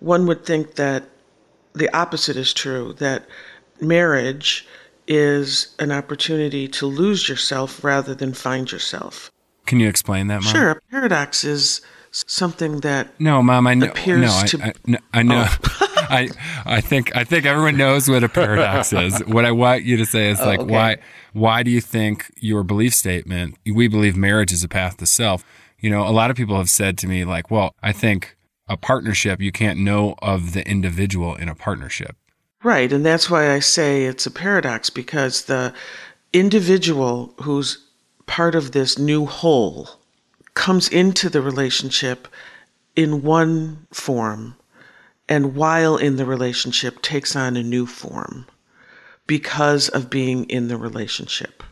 one 0.00 0.26
would 0.26 0.44
think 0.44 0.74
that 0.74 1.04
the 1.74 1.94
opposite 1.96 2.36
is 2.36 2.52
true 2.52 2.94
that 2.94 3.26
marriage 3.80 4.66
is 5.08 5.74
an 5.78 5.90
opportunity 5.90 6.68
to 6.68 6.86
lose 6.86 7.28
yourself 7.28 7.82
rather 7.82 8.14
than 8.14 8.32
find 8.32 8.70
yourself. 8.70 9.30
Can 9.66 9.80
you 9.80 9.88
explain 9.88 10.28
that, 10.28 10.42
Mom? 10.42 10.52
Sure, 10.52 10.70
a 10.70 10.80
paradox 10.90 11.44
is 11.44 11.80
something 12.12 12.80
that 12.80 13.18
No, 13.20 13.42
Mom, 13.42 13.66
I 13.66 13.74
know. 13.74 13.86
appears 13.88 14.20
no, 14.20 14.38
I, 14.38 14.46
to- 14.46 14.58
Oh. 14.62 14.66
I, 14.66 14.72
no, 14.86 14.98
I 15.12 15.22
know. 15.22 15.44
Oh. 15.48 15.78
I, 16.10 16.28
I 16.66 16.80
think, 16.82 17.14
I 17.16 17.24
think 17.24 17.46
everyone 17.46 17.76
knows 17.78 18.08
what 18.08 18.22
a 18.22 18.28
paradox 18.28 18.92
is. 18.92 19.20
What 19.20 19.46
I 19.46 19.50
want 19.52 19.84
you 19.84 19.96
to 19.96 20.04
say 20.04 20.30
is 20.30 20.40
oh, 20.40 20.44
like, 20.46 20.60
Oh, 20.60 20.64
okay. 20.64 20.72
why, 20.72 20.96
why 21.32 21.62
do 21.62 21.70
you 21.70 21.80
think 21.80 22.30
your 22.36 22.62
belief 22.64 22.92
statement? 22.94 23.56
We 23.64 23.88
believe 23.88 24.14
marriage 24.16 24.52
is 24.52 24.62
a 24.62 24.68
path 24.68 24.98
to 24.98 25.06
self. 25.06 25.42
You 25.78 25.88
know, 25.90 26.06
a 26.06 26.10
lot 26.10 26.30
of 26.30 26.36
people 26.36 26.56
have 26.58 26.68
said 26.68 26.98
to 26.98 27.06
me, 27.06 27.24
like, 27.24 27.50
well, 27.50 27.74
I 27.82 27.92
think 27.92 28.36
a 28.68 28.76
partnership, 28.76 29.40
you 29.40 29.52
can't 29.52 29.78
know 29.78 30.14
of 30.20 30.52
the 30.52 30.68
individual 30.68 31.34
in 31.34 31.48
a 31.48 31.54
partnership. 31.54 32.16
Right, 32.62 32.92
and 32.92 33.04
that's 33.06 33.30
why 33.30 33.50
I 33.52 33.58
say 33.60 34.04
it's 34.04 34.26
a 34.26 34.30
paradox 34.30 34.90
because 34.90 35.44
the 35.46 35.72
individual 36.32 37.34
who's 37.42 37.78
part 38.26 38.54
of 38.54 38.72
this 38.72 38.98
new 38.98 39.26
whole 39.26 39.88
comes 40.54 40.88
into 40.88 41.28
the 41.28 41.42
relationship 41.42 42.28
in 42.94 43.22
one 43.22 43.86
form 43.92 44.56
and 45.28 45.54
while 45.54 45.96
in 45.96 46.16
the 46.16 46.26
relationship 46.26 47.00
takes 47.00 47.34
on 47.34 47.56
a 47.56 47.62
new 47.62 47.86
form 47.86 48.46
because 49.26 49.88
of 49.90 50.10
being 50.10 50.44
in 50.44 50.68
the 50.68 50.76
relationship. 50.76 51.62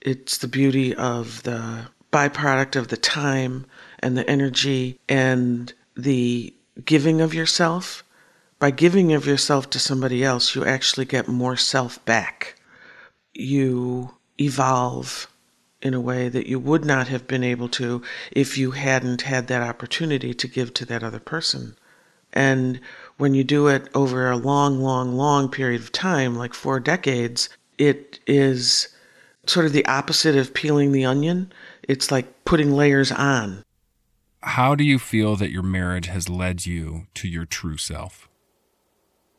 It's 0.00 0.38
the 0.38 0.48
beauty 0.48 0.94
of 0.94 1.42
the 1.44 1.86
byproduct 2.12 2.76
of 2.76 2.88
the 2.88 2.96
time 2.96 3.66
and 4.00 4.16
the 4.16 4.28
energy 4.28 4.98
and 5.08 5.72
the 5.96 6.54
giving 6.84 7.20
of 7.20 7.34
yourself. 7.34 8.04
By 8.58 8.72
giving 8.72 9.12
of 9.12 9.26
yourself 9.26 9.70
to 9.70 9.78
somebody 9.78 10.24
else, 10.24 10.54
you 10.54 10.64
actually 10.64 11.06
get 11.06 11.28
more 11.28 11.56
self 11.56 12.04
back. 12.04 12.56
You 13.32 14.16
evolve 14.40 15.28
in 15.80 15.94
a 15.94 16.00
way 16.00 16.28
that 16.28 16.46
you 16.46 16.58
would 16.58 16.84
not 16.84 17.08
have 17.08 17.26
been 17.26 17.44
able 17.44 17.68
to 17.68 18.02
if 18.32 18.58
you 18.58 18.72
hadn't 18.72 19.22
had 19.22 19.46
that 19.46 19.62
opportunity 19.62 20.34
to 20.34 20.48
give 20.48 20.74
to 20.74 20.84
that 20.84 21.04
other 21.04 21.20
person. 21.20 21.76
And 22.32 22.80
when 23.16 23.34
you 23.34 23.44
do 23.44 23.68
it 23.68 23.88
over 23.94 24.30
a 24.30 24.36
long, 24.36 24.80
long, 24.80 25.14
long 25.14 25.50
period 25.50 25.80
of 25.80 25.92
time, 25.92 26.36
like 26.36 26.54
four 26.54 26.80
decades, 26.80 27.48
it 27.78 28.18
is 28.26 28.88
sort 29.46 29.66
of 29.66 29.72
the 29.72 29.86
opposite 29.86 30.36
of 30.36 30.52
peeling 30.52 30.92
the 30.92 31.04
onion. 31.04 31.52
It's 31.82 32.10
like 32.10 32.44
putting 32.44 32.72
layers 32.72 33.10
on. 33.10 33.62
How 34.42 34.74
do 34.74 34.84
you 34.84 34.98
feel 34.98 35.36
that 35.36 35.50
your 35.50 35.62
marriage 35.62 36.06
has 36.06 36.28
led 36.28 36.66
you 36.66 37.06
to 37.14 37.28
your 37.28 37.44
true 37.44 37.76
self? 37.76 38.28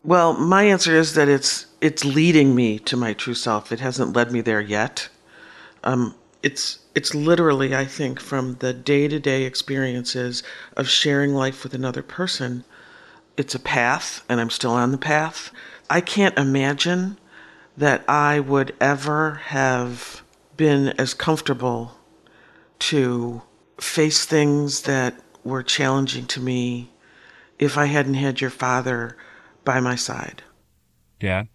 Well, 0.04 0.34
my 0.34 0.63
answer 0.63 0.95
is 0.95 1.13
that 1.15 1.28
it's 1.28 1.67
it's 1.82 2.06
leading 2.06 2.56
me 2.56 2.80
to 2.80 2.97
my 2.97 3.13
true 3.13 3.34
self. 3.34 3.71
It 3.71 3.80
hasn't 3.82 4.15
led 4.15 4.32
me 4.32 4.41
there 4.41 4.62
yet. 4.62 5.10
Um, 5.84 6.15
it's 6.41 6.80
it's 6.95 7.13
literally, 7.13 7.75
I 7.75 7.86
think, 7.86 8.19
from 8.19 8.56
the 8.56 8.73
day 8.73 9.08
to 9.08 9.19
day 9.19 9.43
experiences 9.43 10.43
of 10.75 10.88
sharing 10.88 11.34
life 11.34 11.63
with 11.63 11.73
another 11.73 12.02
person. 12.04 12.63
It's 13.38 13.56
a 13.56 13.60
path, 13.60 14.23
and 14.30 14.39
I'm 14.39 14.49
still 14.49 14.71
on 14.71 14.91
the 14.91 14.97
path. 14.97 15.52
I 15.89 16.02
can't 16.02 16.38
imagine 16.38 17.17
that 17.78 18.04
I 18.08 18.39
would 18.39 18.75
ever 18.82 19.36
have 19.45 20.23
been 20.58 20.89
as 20.99 21.13
comfortable 21.13 21.95
to 22.80 23.41
face 23.80 24.25
things 24.25 24.82
that 24.84 25.19
were 25.43 25.63
challenging 25.63 26.25
to 26.28 26.41
me 26.41 26.91
if 27.58 27.78
I 27.78 27.86
hadn't 27.86 28.15
had 28.15 28.41
your 28.41 28.49
father 28.49 29.17
by 29.63 29.80
my 29.80 29.95
side. 29.95 30.43
Dad? 31.19 31.47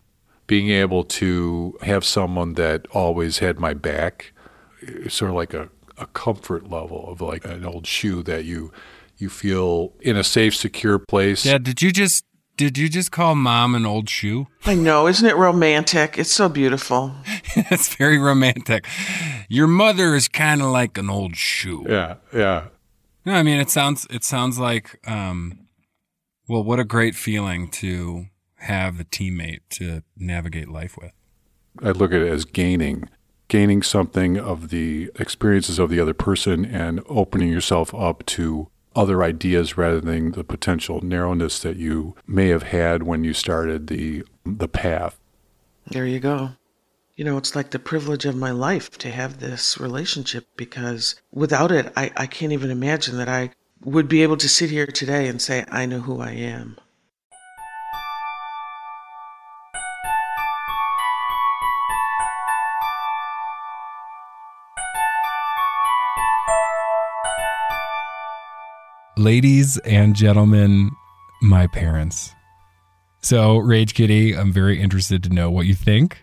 Being 0.47 0.69
able 0.71 1.05
to 1.05 1.79
have 1.83 2.05
someone 2.05 2.55
that 2.55 2.87
always 2.91 3.39
had 3.39 3.59
my 3.59 3.73
back, 3.73 4.33
sort 5.09 5.31
of 5.31 5.37
like 5.37 5.55
a, 5.55 5.69
a 5.99 6.07
comfort 6.07 6.71
level 6.71 7.09
of 7.11 7.21
like 7.21 7.45
an 7.45 7.65
old 7.65 7.87
shoe 7.87 8.23
that 8.25 8.45
you 8.45 8.73
you 9.17 9.29
feel 9.29 9.93
in 10.01 10.17
a 10.17 10.25
safe, 10.25 10.55
secure 10.55 10.99
place. 10.99 11.47
Yeah. 11.47 11.59
did 11.59 11.83
you 11.83 11.93
just 11.93 12.25
did 12.57 12.79
you 12.79 12.89
just 12.89 13.11
call 13.11 13.35
mom 13.35 13.75
an 13.75 13.85
old 13.85 14.09
shoe? 14.09 14.47
I 14.65 14.75
know, 14.75 15.09
isn't 15.09 15.27
it 15.27 15.37
romantic? 15.37 16.19
It's 16.19 16.33
so 16.33 16.49
beautiful. 16.49 17.13
it's 17.57 17.95
very 17.97 18.19
romantic. 18.19 18.87
Your 19.49 19.67
mother 19.67 20.15
is 20.15 20.29
kind 20.29 20.63
of 20.63 20.69
like 20.69 20.97
an 20.99 21.11
old 21.11 21.37
shoe. 21.37 21.85
Yeah, 21.89 22.17
yeah. 22.33 22.67
No, 23.25 23.35
I 23.35 23.43
mean 23.43 23.61
it 23.61 23.71
sounds 23.71 24.07
it 24.11 24.25
sounds 24.25 24.59
like 24.59 25.01
um 25.09 25.61
well, 26.47 26.63
what 26.63 26.79
a 26.79 26.85
great 26.85 27.15
feeling 27.15 27.69
to 27.71 28.27
have 28.57 29.01
a 29.01 29.05
teammate 29.05 29.61
to 29.71 30.03
navigate 30.17 30.69
life 30.69 30.97
with. 30.97 31.13
I 31.83 31.91
look 31.91 32.13
at 32.13 32.21
it 32.21 32.29
as 32.29 32.45
gaining, 32.45 33.09
gaining 33.49 33.83
something 33.83 34.39
of 34.39 34.71
the 34.71 35.11
experiences 35.17 35.79
of 35.79 35.91
the 35.91 36.01
other 36.01 36.15
person 36.15 36.65
and 36.65 37.03
opening 37.09 37.51
yourself 37.51 37.95
up 37.95 38.25
to 38.27 38.69
other 38.97 39.23
ideas 39.23 39.77
rather 39.77 40.01
than 40.01 40.33
the 40.33 40.45
potential 40.45 41.01
narrowness 41.01 41.59
that 41.61 41.77
you 41.77 42.15
may 42.27 42.49
have 42.49 42.65
had 42.65 43.03
when 43.03 43.25
you 43.25 43.33
started 43.33 43.89
the 43.89 44.25
the 44.45 44.69
path. 44.69 45.19
There 45.87 46.07
you 46.07 46.21
go. 46.21 46.51
You 47.17 47.25
know, 47.25 47.37
it's 47.39 47.55
like 47.55 47.71
the 47.71 47.79
privilege 47.79 48.25
of 48.25 48.37
my 48.37 48.51
life 48.51 48.99
to 48.99 49.11
have 49.11 49.39
this 49.39 49.79
relationship 49.79 50.47
because 50.57 51.15
without 51.31 51.71
it, 51.71 51.93
I, 51.97 52.11
I 52.17 52.27
can't 52.27 52.53
even 52.53 52.71
imagine 52.71 53.19
that 53.19 53.29
I 53.29 53.51
would 53.85 54.09
be 54.09 54.23
able 54.23 54.37
to 54.39 54.49
sit 54.49 54.71
here 54.71 54.87
today 54.87 55.29
and 55.29 55.41
say, 55.41 55.65
I 55.71 55.87
know 55.87 56.01
who 56.01 56.21
I 56.21 56.33
am. 56.33 56.77
Ladies 69.25 69.79
and 69.79 70.15
gentlemen, 70.15 70.91
my 71.41 71.67
parents. 71.67 72.35
So, 73.23 73.57
Rage 73.57 73.95
Kitty, 73.95 74.37
I'm 74.37 74.53
very 74.53 74.79
interested 74.79 75.23
to 75.23 75.31
know 75.31 75.51
what 75.51 75.65
you 75.65 75.75
think. 75.75 76.23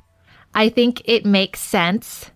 I 0.53 0.69
think 0.69 1.01
it 1.05 1.25
makes 1.25 1.61
sense. 1.61 2.29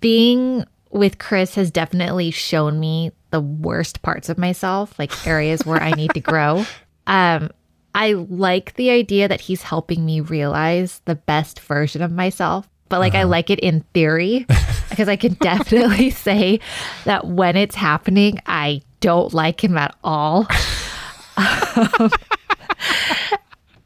Being 0.00 0.64
with 0.90 1.20
Chris 1.20 1.54
has 1.54 1.70
definitely 1.70 2.32
shown 2.32 2.80
me 2.80 3.12
the 3.30 3.40
worst 3.40 4.02
parts 4.02 4.28
of 4.28 4.38
myself, 4.38 4.98
like 4.98 5.24
areas 5.24 5.64
where 5.64 5.80
I 5.80 5.92
need 5.92 6.12
to 6.14 6.20
grow. 6.20 6.66
Um, 7.06 7.48
I 7.94 8.12
like 8.12 8.74
the 8.74 8.90
idea 8.90 9.28
that 9.28 9.40
he's 9.40 9.62
helping 9.62 10.04
me 10.04 10.20
realize 10.20 11.00
the 11.06 11.14
best 11.14 11.58
version 11.60 12.02
of 12.02 12.12
myself, 12.12 12.68
but 12.90 12.98
like 12.98 13.14
uh-huh. 13.14 13.22
I 13.22 13.24
like 13.24 13.48
it 13.48 13.60
in 13.60 13.80
theory 13.94 14.44
because 14.90 15.08
I 15.08 15.16
can 15.16 15.32
definitely 15.40 16.10
say 16.10 16.60
that 17.06 17.26
when 17.26 17.56
it's 17.56 17.74
happening, 17.74 18.40
I 18.44 18.82
don't 19.00 19.32
like 19.32 19.62
him 19.62 19.76
at 19.76 19.94
all. 20.02 20.46
um, 21.36 22.10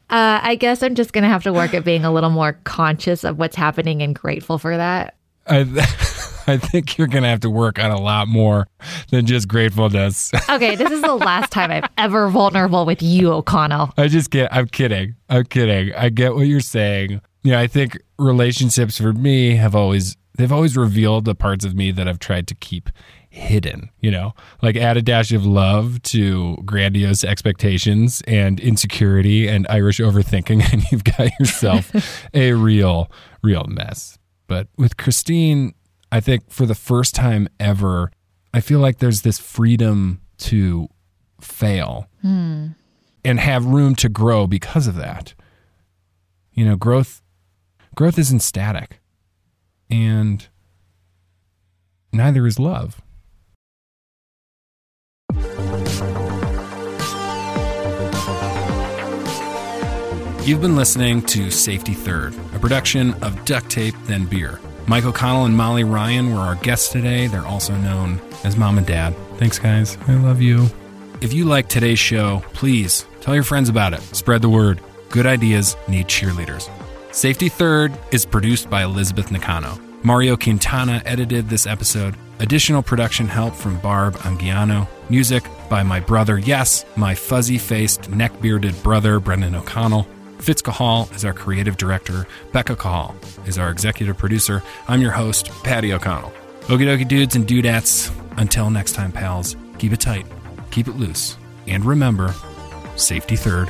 uh, 0.09 0.39
I 0.41 0.57
guess 0.59 0.83
I'm 0.83 0.95
just 0.95 1.13
going 1.13 1.23
to 1.23 1.29
have 1.29 1.43
to 1.43 1.53
work 1.53 1.73
at 1.73 1.83
being 1.83 2.05
a 2.05 2.11
little 2.11 2.29
more 2.29 2.53
conscious 2.63 3.23
of 3.23 3.37
what's 3.37 3.55
happening 3.55 4.01
and 4.01 4.15
grateful 4.15 4.57
for 4.57 4.75
that. 4.77 5.15
I, 5.47 5.59
I 6.47 6.57
think 6.57 6.97
you're 6.97 7.07
going 7.07 7.23
to 7.23 7.29
have 7.29 7.41
to 7.41 7.49
work 7.49 7.79
on 7.79 7.91
a 7.91 7.99
lot 7.99 8.27
more 8.27 8.67
than 9.09 9.25
just 9.25 9.47
gratefulness. 9.47 10.31
okay, 10.49 10.75
this 10.75 10.91
is 10.91 11.01
the 11.01 11.15
last 11.15 11.51
time 11.51 11.71
I'm 11.71 11.85
ever 11.97 12.29
vulnerable 12.29 12.85
with 12.85 13.01
you, 13.01 13.31
O'Connell. 13.31 13.93
I 13.97 14.07
just 14.07 14.29
get, 14.29 14.53
I'm 14.53 14.67
kidding. 14.67 15.15
I'm 15.29 15.45
kidding. 15.45 15.93
I 15.95 16.09
get 16.09 16.35
what 16.35 16.47
you're 16.47 16.59
saying. 16.59 17.21
Yeah, 17.43 17.59
I 17.59 17.67
think 17.67 17.97
relationships 18.17 18.97
for 18.97 19.13
me 19.13 19.55
have 19.55 19.75
always, 19.75 20.15
they've 20.37 20.51
always 20.51 20.75
revealed 20.75 21.25
the 21.25 21.35
parts 21.35 21.65
of 21.65 21.75
me 21.75 21.91
that 21.91 22.07
I've 22.07 22.19
tried 22.19 22.47
to 22.47 22.55
keep 22.55 22.89
hidden, 23.29 23.89
you 23.99 24.11
know, 24.11 24.33
like 24.61 24.75
add 24.75 24.97
a 24.97 25.01
dash 25.01 25.31
of 25.31 25.45
love 25.45 26.01
to 26.03 26.57
grandiose 26.65 27.23
expectations 27.23 28.21
and 28.27 28.59
insecurity 28.59 29.47
and 29.47 29.65
Irish 29.69 29.99
overthinking, 29.99 30.61
and 30.73 30.83
you've 30.91 31.03
got 31.03 31.31
yourself 31.39 32.27
a 32.33 32.53
real, 32.53 33.11
real 33.41 33.65
mess. 33.67 34.17
But 34.47 34.67
with 34.77 34.97
Christine, 34.97 35.73
I 36.11 36.19
think 36.19 36.51
for 36.51 36.65
the 36.65 36.75
first 36.75 37.15
time 37.15 37.47
ever, 37.59 38.11
I 38.53 38.61
feel 38.61 38.79
like 38.79 38.99
there's 38.99 39.21
this 39.21 39.39
freedom 39.39 40.21
to 40.39 40.87
fail 41.41 42.07
hmm. 42.21 42.67
and 43.25 43.39
have 43.39 43.65
room 43.65 43.95
to 43.95 44.09
grow 44.09 44.45
because 44.45 44.87
of 44.87 44.95
that. 44.95 45.33
You 46.53 46.65
know, 46.65 46.75
growth 46.75 47.21
growth 47.95 48.19
isn't 48.19 48.41
static. 48.41 48.99
And 49.89 50.47
neither 52.11 52.45
is 52.47 52.59
love. 52.59 53.01
You've 60.45 60.59
been 60.59 60.75
listening 60.75 61.21
to 61.27 61.49
Safety 61.49 61.93
Third, 61.93 62.33
a 62.53 62.59
production 62.59 63.13
of 63.23 63.45
Duct 63.45 63.69
Tape 63.69 63.95
Then 64.07 64.25
Beer. 64.25 64.59
Mike 64.87 65.05
O'Connell 65.05 65.45
and 65.45 65.55
Molly 65.55 65.85
Ryan 65.85 66.33
were 66.33 66.41
our 66.41 66.55
guests 66.55 66.89
today. 66.89 67.27
They're 67.27 67.45
also 67.45 67.73
known 67.77 68.19
as 68.43 68.57
Mom 68.57 68.77
and 68.77 68.85
Dad. 68.85 69.15
Thanks, 69.37 69.57
guys. 69.57 69.97
I 70.05 70.15
love 70.15 70.41
you. 70.41 70.67
If 71.21 71.31
you 71.31 71.45
like 71.45 71.69
today's 71.69 71.99
show, 71.99 72.43
please 72.51 73.05
tell 73.21 73.33
your 73.33 73.45
friends 73.45 73.69
about 73.69 73.93
it. 73.93 74.01
Spread 74.13 74.41
the 74.41 74.49
word. 74.49 74.81
Good 75.09 75.25
ideas 75.25 75.77
need 75.87 76.07
cheerleaders. 76.07 76.69
Safety 77.13 77.47
Third 77.47 77.95
is 78.11 78.25
produced 78.25 78.71
by 78.71 78.83
Elizabeth 78.83 79.29
Nakano. 79.29 79.79
Mario 80.01 80.35
Quintana 80.35 80.99
edited 81.05 81.47
this 81.47 81.67
episode. 81.67 82.15
Additional 82.39 82.81
production 82.81 83.27
help 83.27 83.53
from 83.53 83.77
Barb 83.81 84.15
Anguiano. 84.15 84.87
Music 85.11 85.43
by 85.69 85.83
my 85.83 85.99
brother, 85.99 86.39
yes, 86.39 86.85
my 86.95 87.13
fuzzy 87.13 87.59
faced, 87.59 88.09
neck 88.09 88.41
bearded 88.41 88.81
brother, 88.81 89.19
Brendan 89.19 89.53
O'Connell. 89.53 90.07
Fitz 90.39 90.63
Cahall 90.63 91.13
is 91.15 91.23
our 91.23 91.33
creative 91.33 91.77
director. 91.77 92.25
Becca 92.51 92.75
Cahall 92.75 93.13
is 93.47 93.59
our 93.59 93.69
executive 93.69 94.17
producer. 94.17 94.63
I'm 94.87 94.99
your 94.99 95.11
host, 95.11 95.51
Paddy 95.63 95.93
O'Connell. 95.93 96.33
Okie 96.61 96.87
dokie 96.87 97.07
dudes 97.07 97.35
and 97.35 97.45
dudettes. 97.47 98.11
Until 98.37 98.71
next 98.71 98.93
time, 98.93 99.11
pals, 99.11 99.55
keep 99.77 99.93
it 99.93 100.01
tight, 100.01 100.25
keep 100.71 100.87
it 100.87 100.95
loose, 100.95 101.37
and 101.67 101.85
remember 101.85 102.33
safety 102.95 103.35
third. 103.35 103.69